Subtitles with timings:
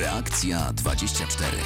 [0.00, 1.56] Reakcja 24.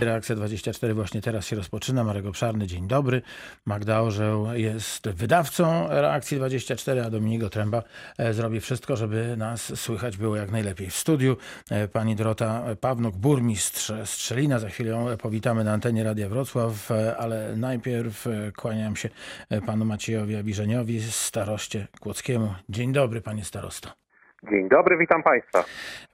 [0.00, 2.04] Reakcja 24 właśnie teraz się rozpoczyna.
[2.04, 3.22] Marek Obszarny, dzień dobry.
[3.64, 7.82] Magda Orzeł jest wydawcą Reakcji 24, a Dominigo Tręba
[8.18, 11.36] e, zrobi wszystko, żeby nas słychać było jak najlepiej w studiu.
[11.70, 14.58] E, Pani Dorota Pawnuk, burmistrz Strzelina.
[14.58, 19.08] Za chwilę ją powitamy na antenie Radia Wrocław, e, ale najpierw e, kłaniam się
[19.50, 22.54] e, panu Maciejowi Abiżeniowi, staroście Kłodzkiemu.
[22.68, 24.05] Dzień dobry, panie starosto.
[24.50, 25.64] Dzień dobry, witam Państwa.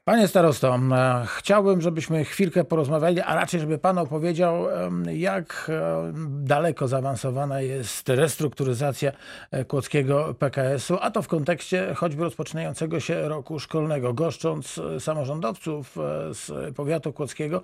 [0.05, 4.66] Panie starosto, e, chciałbym, żebyśmy chwilkę porozmawiali, a raczej, żeby pan opowiedział,
[5.15, 9.12] jak e, daleko zaawansowana jest restrukturyzacja
[9.51, 14.15] e, kłodzkiego PKS-u, a to w kontekście choćby rozpoczynającego się roku szkolnego.
[14.15, 15.97] Goszcząc samorządowców
[16.33, 17.62] z powiatu kłodzkiego,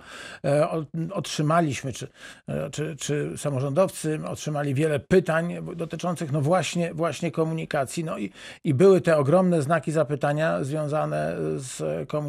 [1.11, 2.07] otrzymaliśmy, czy,
[2.71, 8.03] czy, czy samorządowcy otrzymali wiele pytań dotyczących no właśnie, właśnie komunikacji.
[8.03, 8.31] No i,
[8.63, 11.77] i były te ogromne znaki zapytania związane z
[12.09, 12.28] komunikacją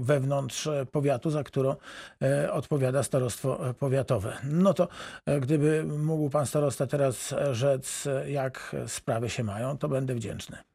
[0.00, 1.76] wewnątrz e, powiatu, za którą
[2.22, 4.36] e, odpowiada starostwo powiatowe.
[4.44, 4.88] No to
[5.26, 10.69] e, gdyby mógł pan starosta teraz rzec, e, jak sprawy się mają, to będę wdzięczny.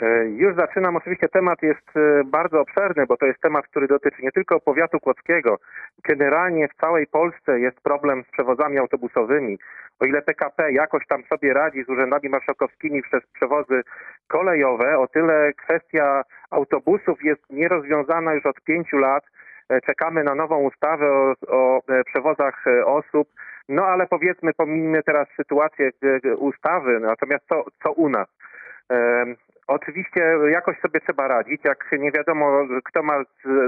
[0.00, 0.96] E, Już zaczynam.
[0.96, 5.00] Oczywiście temat jest e, bardzo obszerny, bo to jest temat, który dotyczy nie tylko powiatu
[5.00, 5.58] kłodzkiego.
[6.08, 9.58] Generalnie w całej Polsce jest problem z przewozami autobusowymi.
[10.00, 13.82] O ile PKP jakoś tam sobie radzi z urzędami marszałkowskimi przez przewozy
[14.28, 19.24] kolejowe, o tyle kwestia autobusów jest nierozwiązana już od pięciu lat.
[19.68, 23.28] E, Czekamy na nową ustawę o, o przewozach osób.
[23.68, 25.90] No ale powiedzmy, pomijmy teraz sytuację
[26.38, 28.28] ustawy, natomiast co, co u nas?
[29.66, 31.64] Oczywiście jakoś sobie trzeba radzić.
[31.64, 33.24] Jak nie wiadomo, kto ma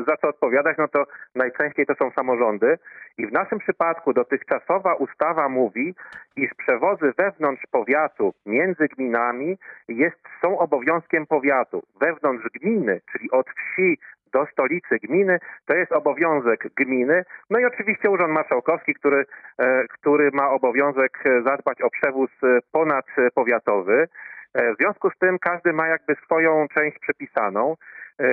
[0.06, 2.78] za co odpowiadać, no to najczęściej to są samorządy.
[3.18, 5.94] I w naszym przypadku dotychczasowa ustawa mówi,
[6.36, 9.58] iż przewozy wewnątrz powiatu między gminami
[9.88, 11.82] jest, są obowiązkiem powiatu.
[12.00, 13.98] Wewnątrz gminy, czyli od wsi
[14.32, 17.24] do stolicy gminy, to jest obowiązek gminy.
[17.50, 19.24] No i oczywiście Urząd Marszałkowski, który,
[19.58, 24.08] e, który ma obowiązek e, zadbać o przewóz e, ponadpowiatowy.
[24.54, 27.76] E, W związku z tym każdy ma jakby swoją część przepisaną.
[28.20, 28.24] E,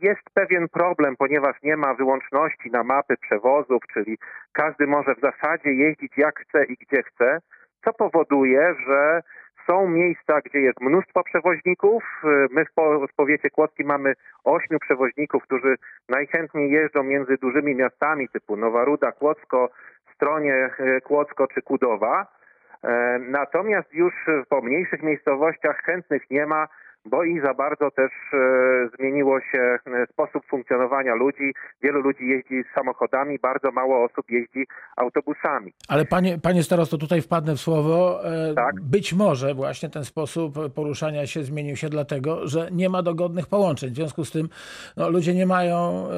[0.00, 4.18] Jest pewien problem, ponieważ nie ma wyłączności na mapy przewozów, czyli
[4.52, 7.38] każdy może w zasadzie jeździć jak chce i gdzie chce,
[7.84, 9.22] co powoduje, że
[9.66, 12.02] są miejsca, gdzie jest mnóstwo przewoźników.
[12.24, 14.14] E, My w, po, w powiecie kłodzkim mamy
[14.44, 15.76] ośmiu przewoźników, którzy
[16.08, 19.70] najchętniej jeżdżą między dużymi miastami typu Nowa Ruda, Kłodzko,
[20.14, 20.70] Stronie,
[21.04, 22.37] Kłodzko czy Kudowa.
[22.84, 24.14] E, Natomiast już
[24.48, 26.68] po mniejszych miejscowościach chętnych nie ma,
[27.04, 31.52] bo i za bardzo też e, zmieniło się e, sposób funkcjonowania ludzi.
[31.82, 34.66] Wielu ludzi jeździ samochodami, bardzo mało osób jeździ
[34.96, 35.72] autobusami.
[35.88, 38.24] Ale panie, panie starosto, tutaj wpadnę w słowo.
[38.24, 38.80] E, Tak.
[38.80, 43.90] Być może właśnie ten sposób poruszania się zmienił się dlatego, że nie ma dogodnych połączeń.
[43.90, 44.48] W związku z tym
[44.96, 46.08] no, ludzie nie mają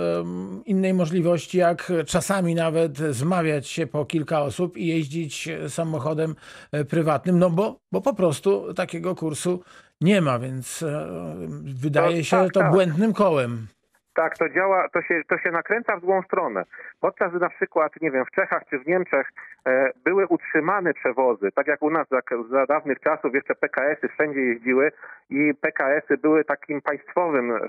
[0.67, 6.35] innej możliwości, jak czasami nawet zmawiać się po kilka osób i jeździć samochodem
[6.91, 9.63] prywatnym, no bo, bo po prostu takiego kursu
[10.01, 11.09] nie ma, więc e,
[11.83, 12.71] wydaje To się tak, to tak.
[12.73, 13.67] błędnym kołem.
[14.15, 16.65] Tak, to działa, to się, to się nakręca w złą stronę.
[17.01, 19.33] Podczas gdy na przykład, nie wiem, w Czechach czy w Niemczech
[19.67, 24.41] e, były utrzymane przewozy, tak jak u nas za, za dawnych czasów jeszcze PKS-y wszędzie
[24.41, 24.93] jeździły
[25.31, 27.61] i PKS-y były takim państwowym, e,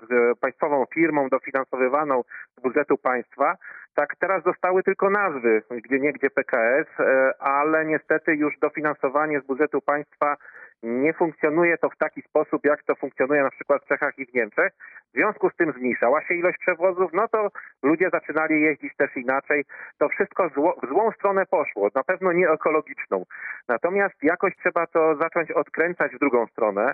[0.41, 2.23] państwową firmą dofinansowywaną
[2.57, 3.57] z budżetu państwa,
[3.95, 9.81] tak teraz zostały tylko nazwy, gdzie niegdzie PKS, e, ale niestety już dofinansowanie z budżetu
[9.81, 10.37] państwa
[10.83, 14.33] nie funkcjonuje to w taki sposób, jak to funkcjonuje na przykład w Czechach i w
[14.33, 14.73] Niemczech.
[15.13, 17.51] W związku z tym zmniejszała się ilość przewozów, no to
[17.83, 19.65] ludzie zaczynali jeździć też inaczej.
[19.97, 23.25] To wszystko zło, w złą stronę poszło, na pewno nie ekologiczną.
[23.67, 26.93] Natomiast jakoś trzeba to zacząć odkręcać w drugą stronę.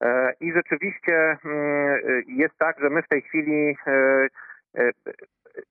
[0.00, 3.92] E, I rzeczywiście mm, jest tak, że my w tej chwili e,
[4.74, 4.90] e,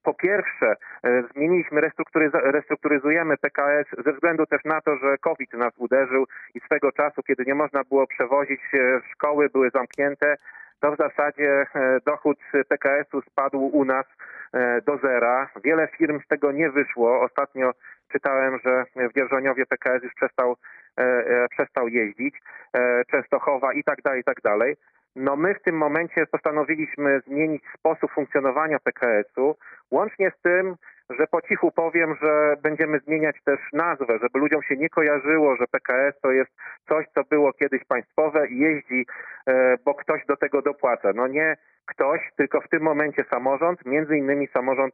[0.04, 1.82] po pierwsze e, zmieniliśmy,
[2.34, 7.44] restrukturyzujemy PKS ze względu też na to, że COVID nas uderzył i swego czasu, kiedy
[7.48, 10.36] nie można było przewozić, e, szkoły były zamknięte,
[10.80, 12.38] to w zasadzie e, dochód
[12.68, 14.06] PKS-u spadł u nas
[14.86, 15.50] do zera.
[15.64, 17.22] Wiele firm z tego nie wyszło.
[17.22, 17.72] Ostatnio
[18.12, 20.56] czytałem, że w Dzierżoniowie PKS już przestał,
[21.50, 22.36] przestał jeździć,
[23.12, 24.76] Częstochowa i tak dalej, i tak dalej.
[25.16, 29.56] No my w tym momencie postanowiliśmy zmienić sposób funkcjonowania PKS-u,
[29.92, 30.76] łącznie z tym,
[31.10, 35.68] że po cichu powiem, że będziemy zmieniać też nazwę, żeby ludziom się nie kojarzyło, że
[35.68, 36.52] PKS to jest
[36.88, 39.06] coś, co było kiedyś państwowe i jeździ,
[39.48, 41.12] e, bo ktoś do tego dopłaca.
[41.16, 44.94] No nie ktoś, tylko w tym momencie samorząd, między innymi samorząd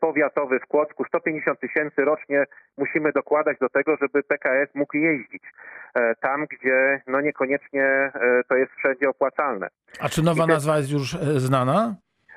[0.00, 1.04] powiatowy w Kłodzku.
[1.04, 2.44] 150 tysięcy rocznie
[2.78, 5.42] musimy dokładać do tego, żeby PKS mógł jeździć
[5.94, 8.10] e, tam, gdzie no niekoniecznie e,
[8.48, 9.68] to jest wszędzie opłacalne.
[10.00, 11.94] A czy nowa te- nazwa jest już e, znana?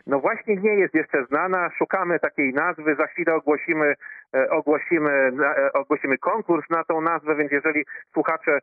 [0.07, 3.95] No właśnie nie jest jeszcze znana, szukamy takiej nazwy, za chwilę ogłosimy,
[4.35, 8.61] e, ogłosimy, e, ogłosimy konkurs na tą nazwę, więc jeżeli słuchacze e,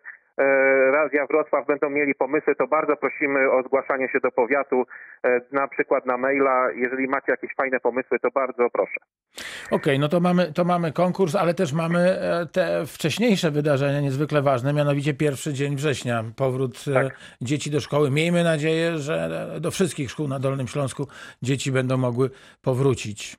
[0.93, 4.85] Radia Wrocław będą mieli pomysły, to bardzo prosimy o zgłaszanie się do powiatu,
[5.25, 6.70] e, na przykład na maila.
[6.73, 8.96] Jeżeli macie jakieś fajne pomysły, to bardzo proszę.
[9.70, 14.43] Okej, no to mamy, to mamy konkurs, ale też mamy e, te wcześniejsze wydarzenia niezwykle
[14.43, 17.17] ważne, mianowicie pierwszy dzień września, powrót e, Tak.
[17.40, 18.11] dzieci do szkoły.
[18.11, 19.29] Miejmy nadzieję, że
[19.61, 21.06] do wszystkich szkół na Dolnym Śląsku
[21.43, 22.31] dzieci będą mogły
[22.62, 23.37] powrócić.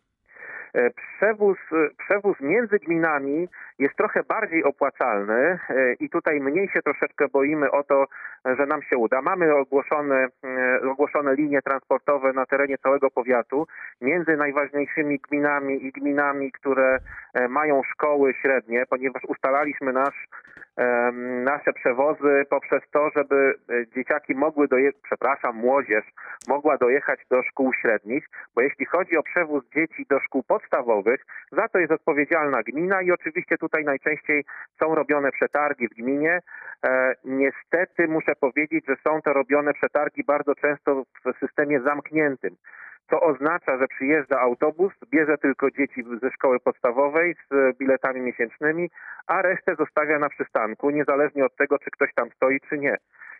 [0.73, 3.47] E, Przewóz, e, przewóz między gminami
[3.79, 5.33] jest trochę bardziej opłacalny
[5.69, 8.05] e, i tutaj mniej się troszeczkę boimy o to,
[8.45, 9.21] że nam się uda.
[9.21, 13.67] Mamy ogłoszone, e, ogłoszone linie transportowe na terenie całego powiatu
[14.01, 16.99] między najważniejszymi gminami i gminami, które
[17.33, 20.27] e, mają szkoły średnie, ponieważ ustalaliśmy nasz,
[21.43, 23.53] nasze przewozy poprzez to, żeby
[23.95, 26.05] dzieciaki mogły dojechać, przepraszam, młodzież
[26.47, 31.67] mogła dojechać do szkół średnich, bo jeśli chodzi o przewóz dzieci do szkół podstawowych, za
[31.67, 34.43] to jest odpowiedzialna gmina i oczywiście tutaj najczęściej
[34.79, 36.39] są robione przetargi w gminie.
[36.85, 42.55] E, niestety muszę powiedzieć, że są to robione przetargi bardzo często w systemie zamkniętym.
[43.09, 48.89] Co oznacza, że przyjeżdża autobus, bierze tylko dzieci ze szkoły podstawowej z biletami miesięcznymi,
[49.27, 52.97] a resztę zostawia na przystanku, niezależnie od tego, czy ktoś tam stoi, czy nie.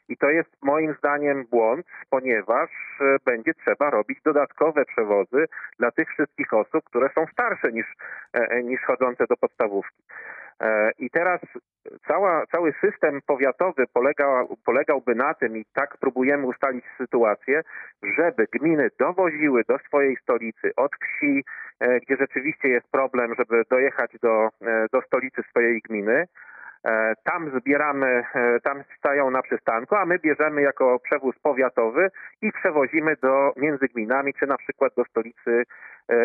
[0.10, 2.70] I to jest moim zdaniem błąd, ponieważ
[3.02, 5.46] e, będzie trzeba robić dodatkowe przewozy
[5.80, 7.86] dla tych wszystkich osób, które są starsze niż,
[8.34, 10.04] e, niż chodzące do podstawówki.
[10.62, 11.42] E, I teraz
[12.08, 17.62] cała, cały system powiatowy polega, polegałby na tym, i tak próbujemy ustalić sytuację,
[18.18, 21.44] żeby gminy dowoziły do swojej stolicy od wsi,
[21.80, 26.26] e, gdzie rzeczywiście jest problem, żeby dojechać do, e, do stolicy swojej gminy.
[27.24, 28.24] Tam zbieramy,
[28.64, 32.10] tam stają na przystanku, a my bierzemy jako przewóz powiatowy
[32.42, 35.64] i przewozimy do między gminami, czy na przykład do stolicy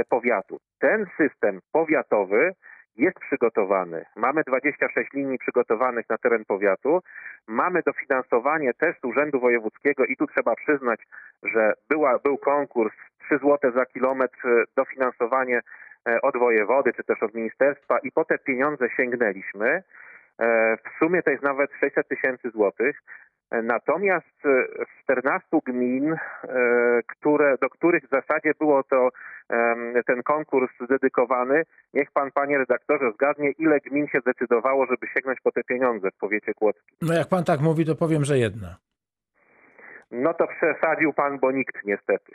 [0.09, 0.59] powiatu.
[0.79, 2.55] Ten system powiatowy
[2.97, 4.05] jest przygotowany.
[4.17, 7.01] Mamy 26 linii przygotowanych na teren powiatu.
[7.49, 11.01] Mamy dofinansowanie też z Urzędu Wojewódzkiego i tu trzeba przyznać,
[11.43, 12.95] że była, był konkurs
[13.27, 15.61] 3 zł za kilometr, e, dofinansowanie
[16.09, 19.83] e, od wojewody czy też od ministerstwa i po te pieniądze sięgnęliśmy.
[20.39, 23.03] E, W sumie to jest nawet 600 tysięcy złotych.
[23.51, 26.19] E, Natomiast e, w 14 gmin, e,
[27.07, 29.09] które, do których w zasadzie było to
[30.07, 31.63] ten konkurs dedykowany,
[31.95, 36.17] niech pan, panie redaktorze, zgadnie, ile gmin się zdecydowało, żeby sięgnąć po te pieniądze w
[36.17, 36.97] powiecie kłodzkim.
[37.03, 38.77] No jak pan tak mówi, to powiem, że jedna.
[40.11, 42.33] No to przesadził pan, bo nikt niestety.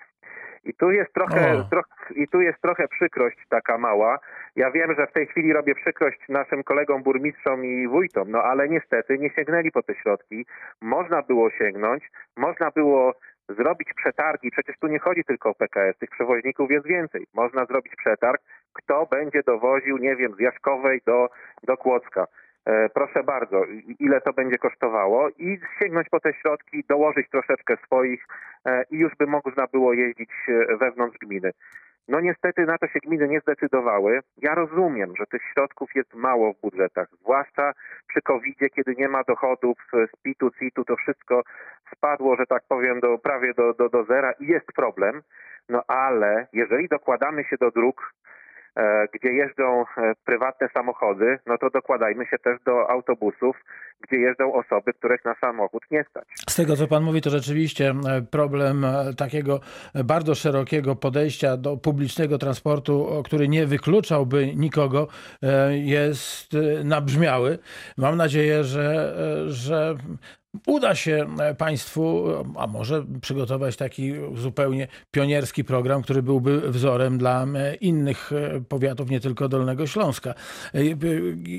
[0.64, 1.86] I tu jest trochę, troch,
[2.16, 4.20] i tu jest trochę przykrość taka mała.
[4.56, 8.70] Ja wiem, że w tej chwili robię przykrość naszym kolegom burmistrzom i wójtom, no ale
[8.70, 10.46] niestety nie sięgnęli po te środki.
[10.82, 13.14] Można było sięgnąć, można było
[13.50, 14.52] zrobić przetargi.
[14.52, 17.28] Przecież tu nie chodzi tylko o PKS, tych przewoźników jest więcej.
[17.34, 18.42] Można zrobić przetarg,
[18.74, 21.30] kto będzie dowoził, nie wiem, z Jaszkowej do,
[21.64, 22.28] do Kłodzka.
[22.66, 23.66] E, Proszę bardzo,
[24.00, 28.28] ile to będzie kosztowało i sięgnąć po te środki, dołożyć troszeczkę swoich
[28.66, 31.52] e, i już by można było jeździć e, wewnątrz gminy.
[32.08, 34.20] No niestety na to się gminy nie zdecydowały.
[34.38, 37.74] Ja rozumiem, że tych środków jest mało w budżetach, zwłaszcza
[38.08, 41.42] przy COVID-zie, kiedy nie ma dochodów z PIT-u, CIT-u, to wszystko
[41.96, 45.22] spadło, że tak powiem, do, prawie do, do, do zera i jest problem.
[45.70, 48.14] No ale jeżeli dokładamy się do dróg,
[49.14, 53.56] gdzie jeżdżą e, prywatne samochody, no to dokładajmy się też do autobusów,
[54.02, 56.28] gdzie jeżdżą osoby, których na samochód nie stać.
[56.50, 59.60] Z tego, co pan mówi, to rzeczywiście e, problem e, takiego
[59.96, 65.08] e, bardzo szerokiego podejścia do publicznego transportu, który nie wykluczałby nikogo,
[65.44, 67.60] e, jest e, nabrzmiały.
[67.98, 69.96] Mam nadzieję, że, e, że
[70.68, 72.26] uda się e, państwu,
[72.58, 79.10] a może przygotować taki zupełnie pionierski program, który byłby wzorem dla e, innych e, powiatów,
[79.10, 80.34] nie tylko Dolnego Śląska.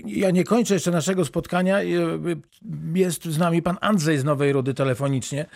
[0.07, 1.83] Ja nie kończę jeszcze naszego spotkania.
[2.95, 5.47] Jest z nami pan Andrzej z Nowej Rudy telefonicznie.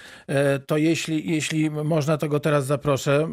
[0.66, 3.28] To jeśli, jeśli można, to go teraz zaproszę.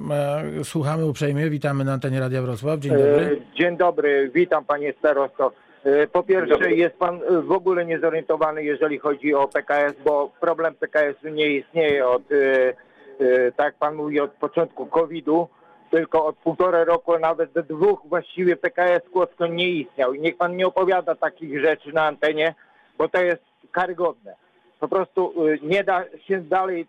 [0.64, 1.50] Słuchamy uprzejmie.
[1.50, 2.80] Witamy na antenie Radia Wrocław.
[2.80, 3.42] Dzień dobry.
[3.60, 5.52] Dzień dobry, witam panie starosto.
[5.84, 10.76] E, Po pierwsze, jest pan e, w ogóle niezorientowany, jeżeli chodzi o PKS, bo problem
[10.76, 15.48] PKS-u nie istnieje od, e, tak pan mówi, od początku COVID-u,
[15.92, 20.14] tylko od półtora roku, nawet do dwóch właściwie PKS Kłodzko nie istniał.
[20.14, 22.56] I niech pan nie opowiada takich rzeczy na antenie,
[22.98, 24.36] bo to jest karygodne.
[24.80, 26.88] Po prostu nie da się dalej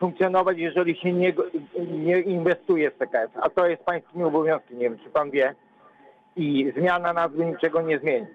[0.00, 1.32] funkcjonować, jeżeli się nie,
[1.78, 3.30] nie inwestuje w PKS.
[3.34, 5.54] A to jest pańskim obowiązkiem, nie wiem czy pan wie.
[6.38, 8.26] I zmiana nazwy niczego nie zmieni.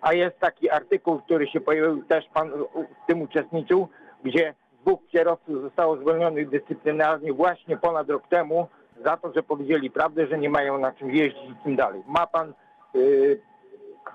[0.00, 3.88] A jest taki artykuł, który się pojawił, też pan w tym uczestniczył,
[4.24, 8.68] gdzie dwóch kierowców zostało zwolnionych dyscyplinarnie właśnie ponad rok temu
[9.04, 12.02] za to, że powiedzieli prawdę, że nie mają na czym jeździć i tym dalej.
[12.06, 12.52] Ma pan,
[12.94, 13.40] yy,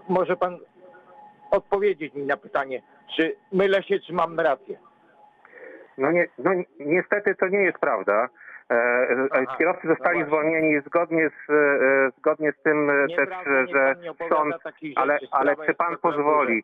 [0.10, 0.58] może pan
[1.52, 2.82] odpowiedzieć mi na pytanie,
[3.16, 4.78] czy mylę się, czy mam rację?
[5.98, 8.30] No, nie, no ni- niestety to nie jest prawda.
[8.70, 8.76] E,
[9.32, 10.26] e, kierowcy no zostali właśnie.
[10.26, 13.30] zwolnieni zgodnie z, e, zgodnie z tym e, też,
[13.70, 14.56] że nie sąd,
[14.96, 16.64] ale, ale czy pan pozwoli?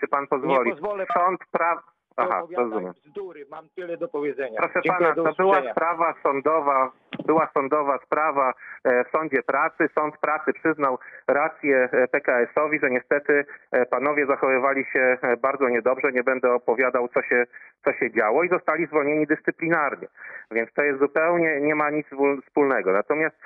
[0.00, 0.72] Czy pan pozwoli?
[1.14, 1.91] Sąd praw...
[2.16, 2.92] Aha, rozumiem.
[3.04, 4.58] bzdury, mam tyle do powiedzenia.
[4.58, 6.92] Proszę Dziękuję, pana, to była sprawa sądowa,
[7.26, 8.54] była sądowa sprawa
[8.84, 9.88] e, w sądzie pracy.
[9.94, 16.12] Sąd pracy przyznał rację e, PKS-owi, że niestety e, panowie zachowywali się bardzo niedobrze.
[16.12, 17.44] Nie będę opowiadał, co się,
[17.84, 20.08] co się działo i zostali zwolnieni dyscyplinarnie.
[20.50, 22.06] Więc to jest zupełnie, nie ma nic
[22.46, 22.92] wspólnego.
[22.92, 23.36] Natomiast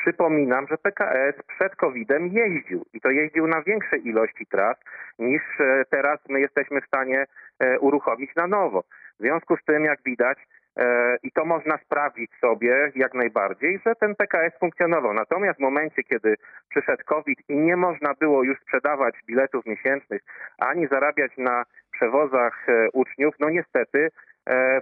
[0.00, 4.76] Przypominam, że PKS przed COVID-em jeździł i to jeździł na większej ilości tras
[5.18, 7.26] niż e, teraz my jesteśmy w stanie
[7.58, 8.82] e, uruchomić na nowo.
[9.18, 10.38] W związku z tym, jak widać,
[10.76, 15.14] e, i to można sprawdzić sobie jak najbardziej, że ten PKS funkcjonował.
[15.14, 16.36] Natomiast w momencie, kiedy
[16.68, 20.22] przyszedł COVID i nie można było już sprzedawać biletów miesięcznych,
[20.58, 24.10] ani zarabiać na przewozach uczniów, no niestety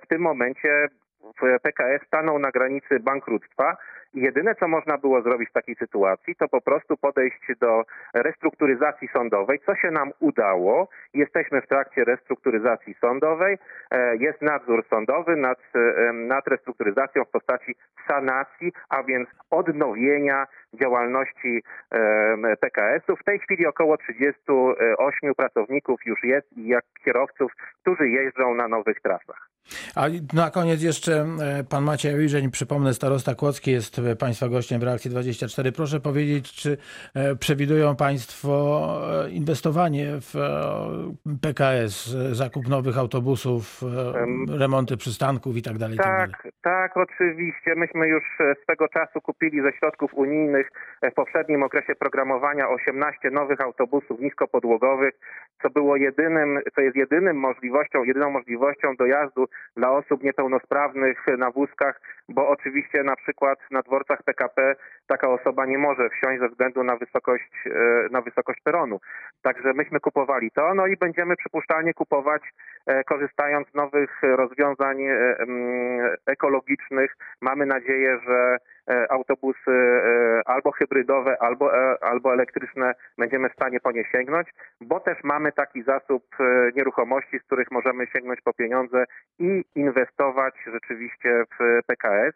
[0.03, 0.89] w tym momencie
[1.63, 3.77] PKS stanął na granicy bankructwa
[4.15, 7.83] jedyne, co można było zrobić w takiej sytuacji, to po prostu podejść do
[8.15, 10.89] restrukturyzacji sądowej, co się nam udało.
[11.15, 13.59] Jesteśmy w trakcie restrukturyzacji sądowej.
[13.91, 15.59] E, Jest nadzór sądowy nad,
[16.15, 17.75] nad restrukturyzacją w postaci
[18.09, 21.63] sanacji, a więc odnowienia działalności
[22.61, 23.17] PKS-u.
[23.17, 27.53] W tej chwili około 38 pracowników już jest i jak kierowców,
[27.83, 29.49] którzy jeżdżą na nowych trasach.
[29.95, 34.81] A na koniec jeszcze e, pan Maciej Jawiżeń, przypomnę, starosta Kłodzki jest e, państwa gościem
[34.81, 35.73] w Reakcji 24.
[35.73, 36.77] Proszę powiedzieć, czy
[37.15, 38.55] e, przewidują państwo
[39.25, 45.97] e, inwestowanie w e, PKS, zakup nowych autobusów, Em, remonty przystanków i tak dalej.
[45.99, 46.31] tak.
[46.31, 47.75] Tak, tak, oczywiście.
[47.77, 48.25] Myśmy już
[48.63, 50.71] swego czasu kupili ze środków unijnych
[51.03, 55.15] w poprzednim okresie programowania 18 nowych autobusów niskopodłogowych,
[55.63, 59.47] co było jedynym, co jest jedynym możliwością, jedyną możliwością dojazdu
[59.77, 65.79] dla osób niepełnosprawnych na wózkach, bo oczywiście na przykład na dworcach PKP taka osoba nie
[65.79, 67.71] może wsiąść ze względu na wysokość, e,
[68.11, 69.01] na wysokość peronu.
[69.43, 72.43] Także myśmy kupowali to, no i będziemy przypuszczalnie kupować,
[72.87, 75.37] e, korzystając z nowych rozwiązań e,
[76.27, 77.17] ekologicznych.
[77.41, 78.57] Mamy nadzieję, że
[79.09, 80.01] autobusy
[80.47, 84.49] albo hybrydowe, albo, albo elektryczne będziemy w stanie po nie sięgnąć,
[84.81, 86.25] bo też mamy taki zasób
[86.77, 89.05] nieruchomości, z których możemy sięgnąć po pieniądze
[89.39, 92.35] i inwestować rzeczywiście w PKS.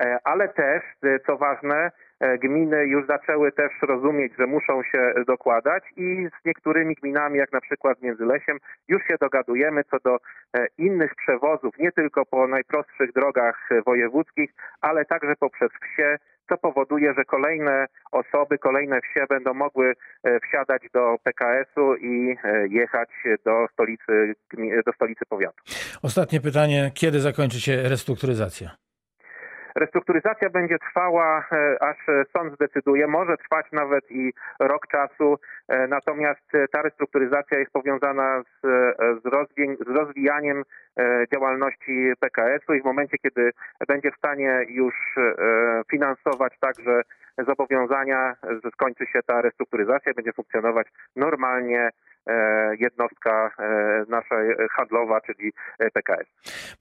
[0.00, 5.14] E, Ale też, e, co ważne, e, gminy już zaczęły też rozumieć, że muszą się
[5.26, 8.58] dokładać i z niektórymi gminami, jak na przykład Międzylesiem,
[8.88, 10.18] już się dogadujemy co do
[10.78, 17.24] innych przewozów, nie tylko po najprostszych drogach wojewódzkich, ale także poprzez wsie, co powoduje, że
[17.24, 19.94] kolejne osoby, kolejne wsie będą mogły
[20.48, 22.36] wsiadać do PKS-u i
[22.70, 23.08] jechać
[23.44, 24.34] do stolicy,
[24.86, 25.64] do stolicy powiatu.
[26.02, 28.83] Ostatnie pytanie, kiedy zakończy się restrukturyzacja?
[29.74, 31.96] Restrukturyzacja będzie trwała, e, aż
[32.32, 33.06] sąd zdecyduje.
[33.06, 35.38] Może trwać nawet i rok czasu,
[35.68, 38.66] e, natomiast e, ta restrukturyzacja jest powiązana z,
[39.22, 39.22] z,
[39.86, 40.62] z rozwijaniem
[41.32, 43.50] działalności PKS-u i w momencie, kiedy
[43.88, 44.94] będzie w stanie już
[45.90, 47.02] finansować także
[47.46, 51.90] zobowiązania, że skończy się ta restrukturyzacja będzie funkcjonować normalnie
[52.78, 53.50] jednostka
[54.08, 54.34] nasza
[54.70, 55.52] handlowa, czyli
[55.92, 56.26] PKS.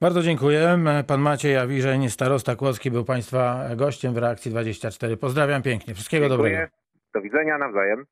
[0.01, 0.77] Bardzo dziękuję.
[1.07, 5.17] Pan Maciej Jawiżeń, starosta Kłodzki, był państwa gościem w Reakcji 24.
[5.17, 5.93] Pozdrawiam pięknie.
[5.93, 6.57] Wszystkiego dobrego.
[6.57, 6.69] Dziękuję.
[7.13, 8.05] Do widzenia, nawzajem.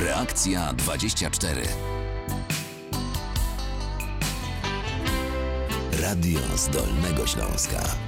[0.00, 1.60] Reakcja 24.
[6.02, 8.07] Radio z Dolnego Śląska.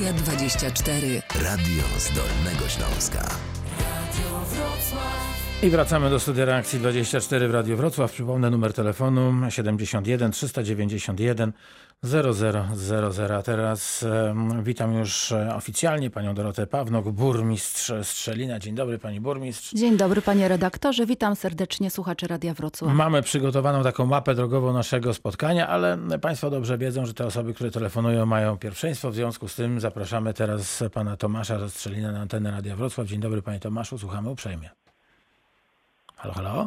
[0.00, 1.22] Reakcja 24.
[1.34, 3.28] Radio z Dolnego Śląska.
[5.62, 8.12] I wracamy do studia reakcji 24 w Radiu Wrocław.
[8.12, 11.52] Przypomnę numer telefonu 71 391
[12.04, 13.36] 0000.
[13.36, 14.04] A teraz
[14.62, 18.58] witam już e, oficjalnie panią Dorotę Pawnok, burmistrz Strzelina.
[18.58, 19.72] Dzień dobry pani burmistrz.
[19.72, 22.92] Dzień dobry panie redaktorze, witam serdecznie słuchaczy Radia Wrocław.
[22.94, 27.70] Mamy przygotowaną taką mapę drogową naszego spotkania, ale Państwo dobrze wiedzą, że te osoby, które
[27.70, 29.10] telefonują, mają pierwszeństwo.
[29.10, 33.06] W związku z tym zapraszamy teraz pana Tomasza ze Strzelina na antenę Radia Wrocław.
[33.06, 34.70] Dzień dobry panie Tomaszu, słuchamy uprzejmie.
[36.16, 36.66] Halo, halo.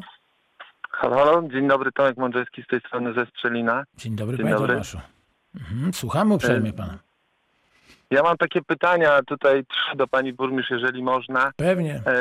[0.91, 3.83] Halo, halo, dzień dobry, Tomek Mądrzejski z tej strony ze Strzelina.
[3.97, 4.73] Dzień dobry Dzień panie dobry.
[4.73, 4.97] Tomaszu.
[5.55, 6.97] Mhm, słuchamy uprzejmie pana.
[8.11, 11.51] Ja mam takie pytania tutaj trzy do pani burmistrz, jeżeli można.
[11.57, 12.01] Pewnie.
[12.05, 12.11] E,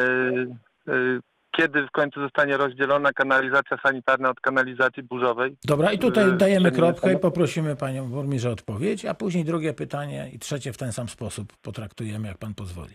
[0.88, 1.20] e,
[1.56, 5.56] kiedy w końcu zostanie rozdzielona kanalizacja sanitarna od kanalizacji burzowej?
[5.64, 10.30] Dobra, i tutaj dajemy kropkę i poprosimy panią burmistrz o odpowiedź, a później drugie pytanie
[10.32, 12.94] i trzecie w ten sam sposób potraktujemy, jak pan pozwoli.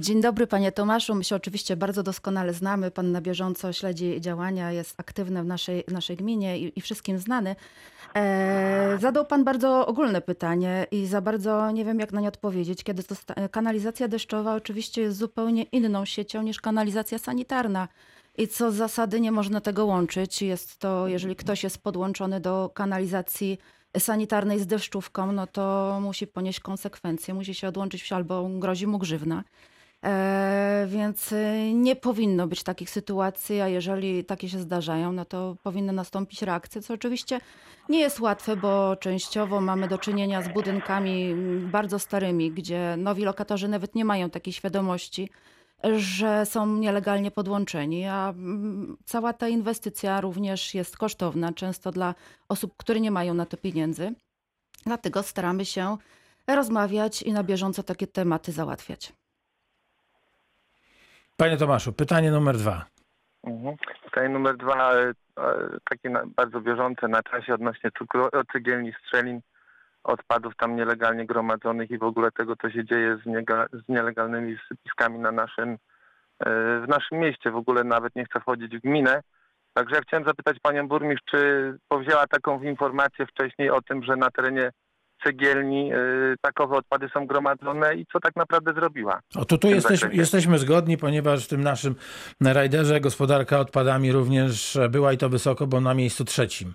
[0.00, 4.72] Dzień dobry panie Tomaszu, my się oczywiście bardzo doskonale znamy, pan na bieżąco śledzi działania,
[4.72, 7.56] jest aktywny w naszej, w naszej gminie i, i wszystkim znany.
[8.14, 12.84] E, zadał pan bardzo ogólne pytanie i za bardzo nie wiem jak na nie odpowiedzieć,
[12.84, 13.14] kiedy to
[13.50, 17.88] kanalizacja deszczowa oczywiście jest zupełnie inną siecią niż kanalizacja sanitarna.
[18.38, 20.42] I co z zasady nie można tego łączyć.
[20.42, 23.58] Jest to, jeżeli ktoś jest podłączony do kanalizacji
[23.98, 29.44] sanitarnej z deszczówką, no to musi ponieść konsekwencje, musi się odłączyć albo grozi mu grzywna.
[30.04, 35.56] E, więc y, nie powinno być takich sytuacji, a jeżeli takie się zdarzają, no to
[35.62, 37.40] powinny nastąpić reakcje, co oczywiście
[37.88, 43.24] nie jest łatwe, bo częściowo mamy do czynienia z budynkami mm, bardzo starymi, gdzie nowi
[43.24, 45.30] lokatorzy nawet nie mają takiej świadomości,
[45.96, 52.14] że są nielegalnie podłączeni, a mm, cała ta inwestycja również jest kosztowna, często dla
[52.48, 54.14] osób, które nie mają na to pieniędzy.
[54.86, 55.96] Dlatego staramy się
[56.46, 59.12] rozmawiać i na bieżąco takie tematy załatwiać.
[61.42, 62.84] Panie Tomaszu, pytanie numer dwa.
[63.44, 63.76] Mhm.
[64.04, 69.40] Pytanie numer dwa, e, e, takie bardzo bieżące na czasie odnośnie cukru, o cygielni Strzelin,
[70.04, 74.56] odpadów tam nielegalnie gromadzonych i w ogóle tego, co się dzieje z, niega, z nielegalnymi
[74.68, 75.76] sypiskami na naszym, e,
[76.80, 77.50] w naszym mieście.
[77.50, 79.20] W ogóle nawet nie chcę wchodzić w gminę.
[79.74, 84.30] Także ja chciałem zapytać panią burmistrz, czy powzięła taką informację wcześniej o tym, że na
[84.30, 84.70] terenie
[85.24, 85.96] cegielni e,
[86.40, 89.20] takowe odpady są gromadzone i co tak naprawdę zrobiła?
[89.34, 90.08] O, to tu zakresie.
[90.12, 91.94] jesteśmy zgodni, ponieważ w tym naszym
[92.40, 96.74] rajderze gospodarka odpadami również była i to wysoko, bo na miejscu trzecim.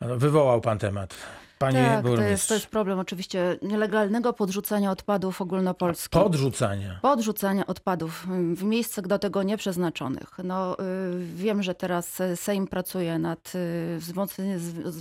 [0.00, 1.16] Wywołał pan temat.
[1.58, 6.22] Tak, to jest, to jest problem oczywiście nielegalnego podrzucania odpadów ogólnopolskich.
[6.22, 6.98] Podrzucania.
[7.02, 10.30] Podrzucania odpadów w miejscach do tego nieprzeznaczonych.
[10.44, 10.84] No, y,
[11.34, 13.98] wiem, że teraz Sejm pracuje nad y,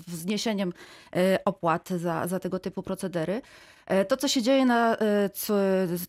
[0.08, 0.70] wzniesieniem
[1.15, 3.41] y, opłat za, za tego typu procedery.
[3.88, 4.98] E, To, co się dzieje na y,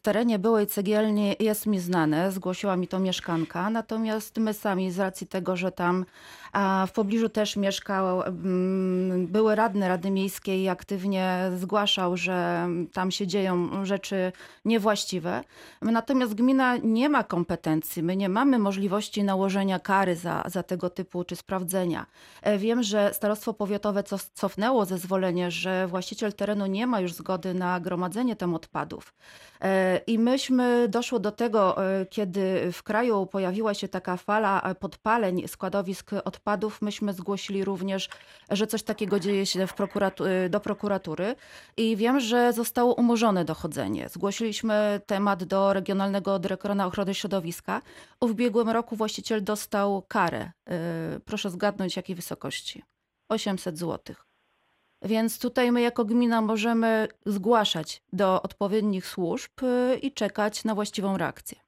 [0.02, 5.26] terenie byłej cegielni jest mi znane, zgłosiła mi to mieszkanka, natomiast my sami z racji
[5.26, 6.04] tego, że tam
[6.52, 13.10] a w pobliżu też mieszkał mm, były radny Rady Miejskiej i aktywnie zgłaszał, że tam
[13.10, 14.32] się dzieją rzeczy
[14.64, 15.44] niewłaściwe.
[15.82, 21.24] Natomiast gmina nie ma kompetencji, my nie mamy możliwości nałożenia kary za, za tego typu
[21.24, 22.06] czy sprawdzenia.
[22.42, 27.54] E, Wiem, że Starostwo Powiatowe cof- cofnęło zezwolenie, że właściciel terenu nie ma już zgody
[27.54, 29.14] na gromadzenie tam odpadów.
[29.60, 35.48] E, I myśmy doszło do tego, e, kiedy w kraju pojawiła się taka fala podpaleń
[35.48, 36.37] składowisk odpadów,
[36.80, 38.08] myśmy zgłosili również,
[38.50, 41.34] że coś takiego dzieje się prokuratu- e, do prokuratury
[41.76, 44.08] i wiem, że zostało umorzone dochodzenie.
[44.08, 47.82] Zgłosiliśmy temat do Regionalnego Dyrektora na Ochronę Środowiska.
[48.20, 50.50] W ubiegłym roku właściciel dostał karę.
[50.70, 52.82] E, Proszę zgadnąć, jakiej wysokości.
[53.28, 54.28] 800 złotych.
[55.02, 61.16] Więc tutaj my jako gmina możemy zgłaszać do odpowiednich służb y, i czekać na właściwą
[61.16, 61.58] reakcję.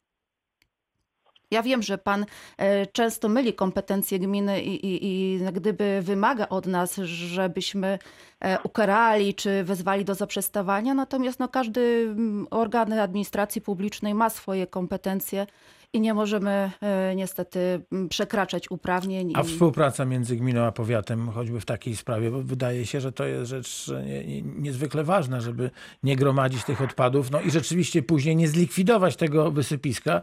[1.50, 2.26] Ja wiem, że pan
[2.58, 7.98] e, często myli kompetencje gminy i, i, i gdyby wymaga od nas, żebyśmy
[8.40, 14.66] e, ukarali czy wezwali do zaprzestawania, natomiast no, każdy mm, organ administracji publicznej ma swoje
[14.66, 15.46] kompetencje
[15.92, 19.32] i nie możemy e, niestety przekraczać uprawnień.
[19.36, 23.12] A i- współpraca między gminą a powiatem, choćby w takiej sprawie, bo wydaje się, że
[23.12, 25.70] to jest rzecz nie, nie, niezwykle ważna, żeby
[26.02, 30.22] nie gromadzić tych odpadów, no i rzeczywiście później nie zlikwidować tego wysypiska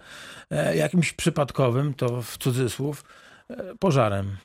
[0.52, 3.04] e, jakimś przypadkowym, to w cudzysłów,
[3.50, 4.38] e, pożarem.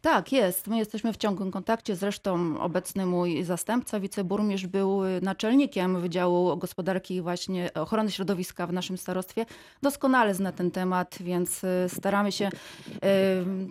[0.00, 0.66] Tak, jest.
[0.66, 1.96] My jesteśmy w ciągłym kontakcie.
[1.96, 8.98] Zresztą obecny mój zastępca, wiceburmistrz, był naczelnikiem Wydziału Gospodarki i właśnie Ochrony Środowiska w naszym
[8.98, 9.46] starostwie.
[9.82, 12.48] Doskonale zna ten temat, więc y, staramy się.
[12.48, 13.00] y,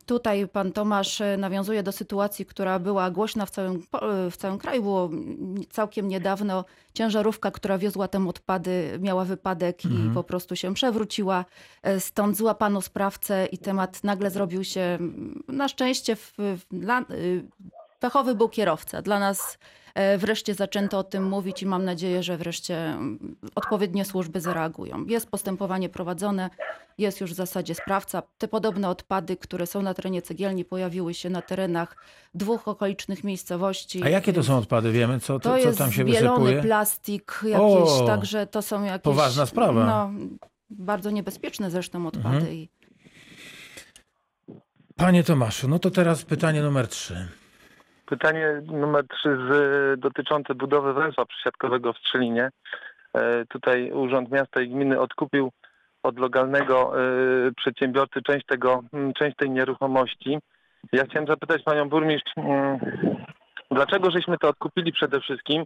[0.05, 3.83] Tutaj pan Tomasz y, nawiązuje do sytuacji, która była głośna w całym,
[4.31, 4.81] w całym kraju.
[4.83, 5.09] Było
[5.69, 11.45] całkiem niedawno ciężarówka, która wiozła tam odpady, miała wypadek i po prostu się przewróciła.
[11.83, 17.01] E, Stąd złapano sprawcę i temat nagle zrobił się, mm, na szczęście, w, w, dla,
[17.01, 19.01] y, był kierowca.
[19.01, 19.57] Dla nas
[20.17, 25.05] wreszcie zaczęto o tym mówić i mam nadzieję, że wreszcie mm, odpowiednie służby zareagują.
[25.05, 26.49] Jest postępowanie prowadzone,
[26.97, 28.23] jest już w zasadzie sprawca.
[28.37, 31.95] Te podobne odpady, które są na terenie cegielni, pojawiły się na terenach
[32.33, 34.03] dwóch okolicznych miejscowości.
[34.03, 34.91] A jakie to są odpady?
[34.91, 36.61] Wiemy, co, To to, co jest tam się wysypuje?
[36.61, 39.03] plastik, jakieś, O, także to są jakieś...
[39.03, 39.85] poważna sprawa.
[39.85, 40.11] No,
[40.69, 42.35] bardzo niebezpieczne zresztą odpady.
[42.35, 42.67] Mhm.
[44.95, 47.27] Panie Tomaszu, no to teraz pytanie numer trzy.
[48.05, 52.49] Pytanie numer trzy z, dotyczące budowy węzła przesiadkowego w Strzelinie.
[53.13, 55.51] E, Tutaj Urząd Miasta i Gminy odkupił
[56.03, 57.03] od lokalnego e,
[57.57, 58.83] przedsiębiorcy część, tego,
[59.15, 60.37] część tej nieruchomości.
[60.91, 62.33] Ja chciałem zapytać panią burmistrz,
[63.71, 65.63] dlaczego żeśmy to odkupili przede wszystkim,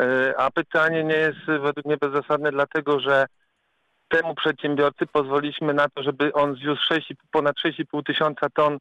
[0.00, 3.26] E, a pytanie nie jest według mnie bezzasadne, dlatego że
[4.08, 8.78] temu przedsiębiorcy pozwoliliśmy na to, żeby on zwiózł 6, ponad 6,5 tysiąca ton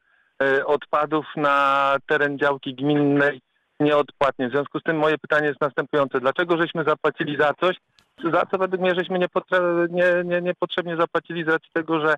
[0.66, 3.42] odpadów na teren działki gminnej
[3.80, 4.50] nieodpłatnie.
[4.50, 6.20] W związku z tym moje pytanie jest następujące.
[6.20, 7.76] Dlaczego żeśmy zapłacili za coś,
[8.34, 9.20] za co według mnie żeśmy
[9.90, 12.16] nie, nie, niepotrzebnie zapłacili z racji tego, że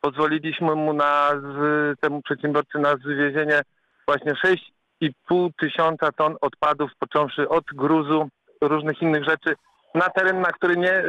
[0.00, 3.60] pozwoliliśmy mu na z, temu przedsiębiorcy na zwiezienie
[4.06, 8.28] właśnie 6,5 tysiąca ton odpadów, począwszy od gruzu,
[8.60, 9.54] różnych innych rzeczy,
[9.94, 11.02] na teren, na który nie,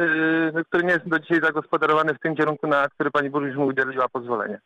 [0.54, 3.66] yy, który nie jest do dzisiaj zagospodarowany w tym kierunku, na który pani burmistrz mu
[3.66, 4.60] udzieliła pozwolenie.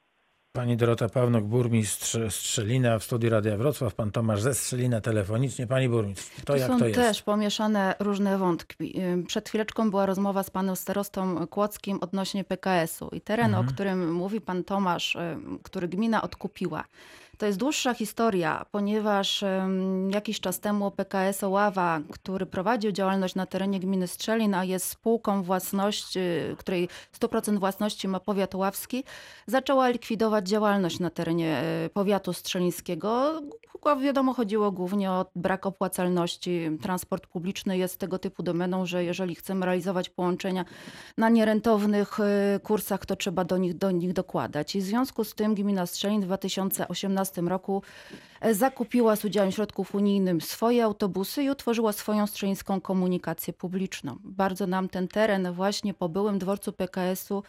[0.53, 5.67] Pani Dorota Pawnok, burmistrz Strzelina w studiu Radia Wrocław, pan Tomasz ze Strzelina telefonicznie.
[5.67, 7.01] Pani burmistrz, to Tu jak są to jest?
[7.01, 8.95] też pomieszane różne wątki.
[9.27, 13.67] Przed chwileczką była rozmowa z panem starostą Kłodzkim odnośnie PKS-u i teren, Mhm.
[13.67, 15.17] o którym mówi pan Tomasz,
[15.63, 16.85] który gmina odkupiła.
[17.39, 19.45] To jest dłuższa historia, ponieważ
[20.11, 25.43] jakiś czas temu PKS Oława, który prowadził działalność na terenie gminy Strzelin, a jest spółką
[25.43, 26.21] własności,
[26.59, 26.89] której
[27.21, 29.05] 100% własności ma powiat ławski,
[29.47, 33.41] zaczęła likwidować działalność na terenie e, powiatu strzelińskiego.
[33.83, 36.71] Gło- Wiadomo, chodziło głównie o brak opłacalności.
[36.83, 40.65] Transport publiczny jest tego typu domeną, że jeżeli chcemy realizować połączenia
[41.19, 44.77] na nierentownych e, kursach, to trzeba do nich, do nich dokładać.
[44.77, 47.83] I w związku z tym gmina Strzelin w 2018 roku
[48.41, 54.17] e, zakupiła z udziałem środków unijnych swoje autobusy i utworzyła swoją strzelińską komunikację publiczną.
[54.25, 57.43] Bardzo nam ten teren właśnie po byłym dworcu PKS-u